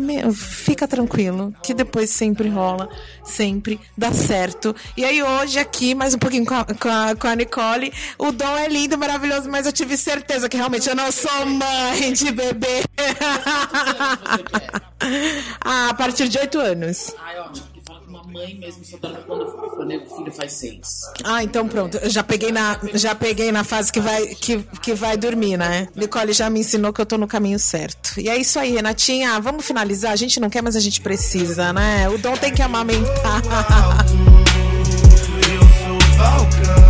[0.01, 2.89] Meu, fica tranquilo, que depois sempre rola,
[3.23, 4.75] sempre dá certo.
[4.97, 8.31] E aí hoje aqui, mais um pouquinho com a, com a, com a Nicole, o
[8.31, 12.31] dom é lindo, maravilhoso, mas eu tive certeza que realmente eu não sou mãe de
[12.31, 12.83] bebê.
[15.71, 17.13] ah, a partir de oito anos.
[17.19, 20.53] Ai, ótimo, porque fala que uma mãe mesmo só dorme quando, quando o filho faz
[20.53, 21.01] seis.
[21.23, 21.97] Ah, então pronto.
[21.97, 25.87] Eu já peguei na, já peguei na fase que vai, que, que vai dormir, né?
[25.95, 28.19] Nicole já me ensinou que eu tô no caminho certo.
[28.19, 29.39] E é isso aí, Renatinha.
[29.39, 30.11] Vamos finalizar.
[30.11, 32.09] A gente não quer, mas a gente precisa, né?
[32.09, 33.43] O Dom tem que amamentar.
[35.53, 36.88] Eu sou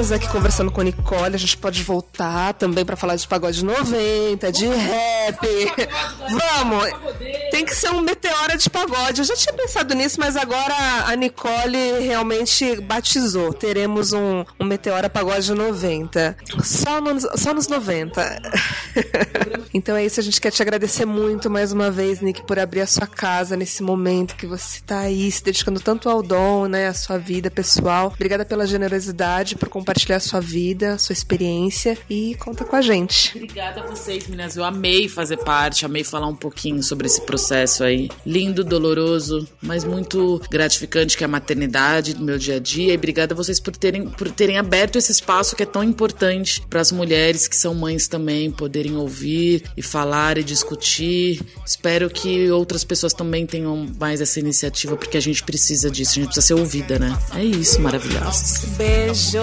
[0.00, 1.34] aqui conversando com a Nicole.
[1.34, 5.38] A gente pode voltar também pra falar de pagode 90, de rap.
[6.18, 6.90] Vamos!
[7.50, 9.20] Tem que ser um meteora de pagode.
[9.20, 10.74] Eu já tinha pensado nisso, mas agora
[11.06, 13.52] a Nicole realmente batizou.
[13.52, 16.34] Teremos um, um meteora pagode 90.
[16.64, 18.40] Só nos, só nos 90.
[19.74, 22.80] então é isso, a gente quer te agradecer muito mais uma vez, Nick, por abrir
[22.80, 26.88] a sua casa nesse momento que você tá aí se dedicando tanto ao dom, né,
[26.88, 28.12] a sua vida pessoal.
[28.14, 33.32] Obrigada pela generosidade, por compartilhar a sua vida, sua experiência e conta com a gente.
[33.34, 34.56] Obrigada a vocês, meninas.
[34.56, 38.08] Eu amei fazer parte, amei falar um pouquinho sobre esse processo aí.
[38.24, 42.92] Lindo, doloroso, mas muito gratificante que é a maternidade do meu dia a dia.
[42.92, 46.62] E obrigada a vocês por terem, por terem aberto esse espaço que é tão importante
[46.68, 51.40] para as mulheres que são mães também poderem ouvir e falar e discutir.
[51.66, 56.14] Espero que outras pessoas também tenham mais essa iniciativa, porque a gente precisa disso, a
[56.14, 57.16] gente precisa ser ouvida, né?
[57.34, 58.64] É isso, maravilhosos.
[58.76, 59.40] Beijo!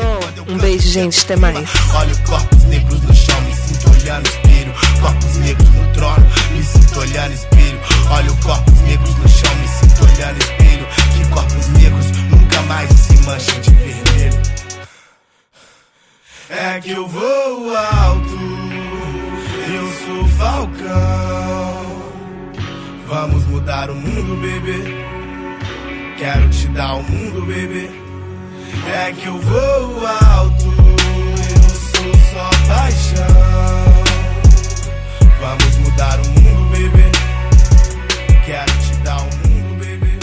[0.47, 1.19] Um beijo, gente.
[1.21, 1.57] Até mais.
[1.57, 4.73] Olho corpos negros no chão, me sinto olhando no espelho.
[5.01, 7.79] Corpos negros no trono, me sinto olhando no espelho.
[8.11, 10.87] Olho corpos negros no chão, me sinto olhando no espelho.
[11.13, 14.41] Que corpos negros nunca mais se manchem de vermelho.
[16.49, 18.39] É que eu vou alto,
[19.73, 21.67] eu sou falcão.
[23.07, 24.83] Vamos mudar o mundo, bebê.
[26.17, 28.06] Quero te dar o mundo, bebê.
[28.93, 34.03] É que eu vou alto, eu sou só paixão.
[35.39, 37.11] Vamos mudar o mundo, bebê.
[38.45, 40.17] Quero te dar o mundo, bebê.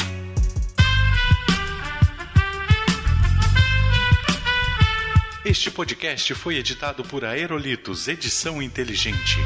[5.45, 9.39] Este podcast foi editado por Aerolitos Edição Inteligente.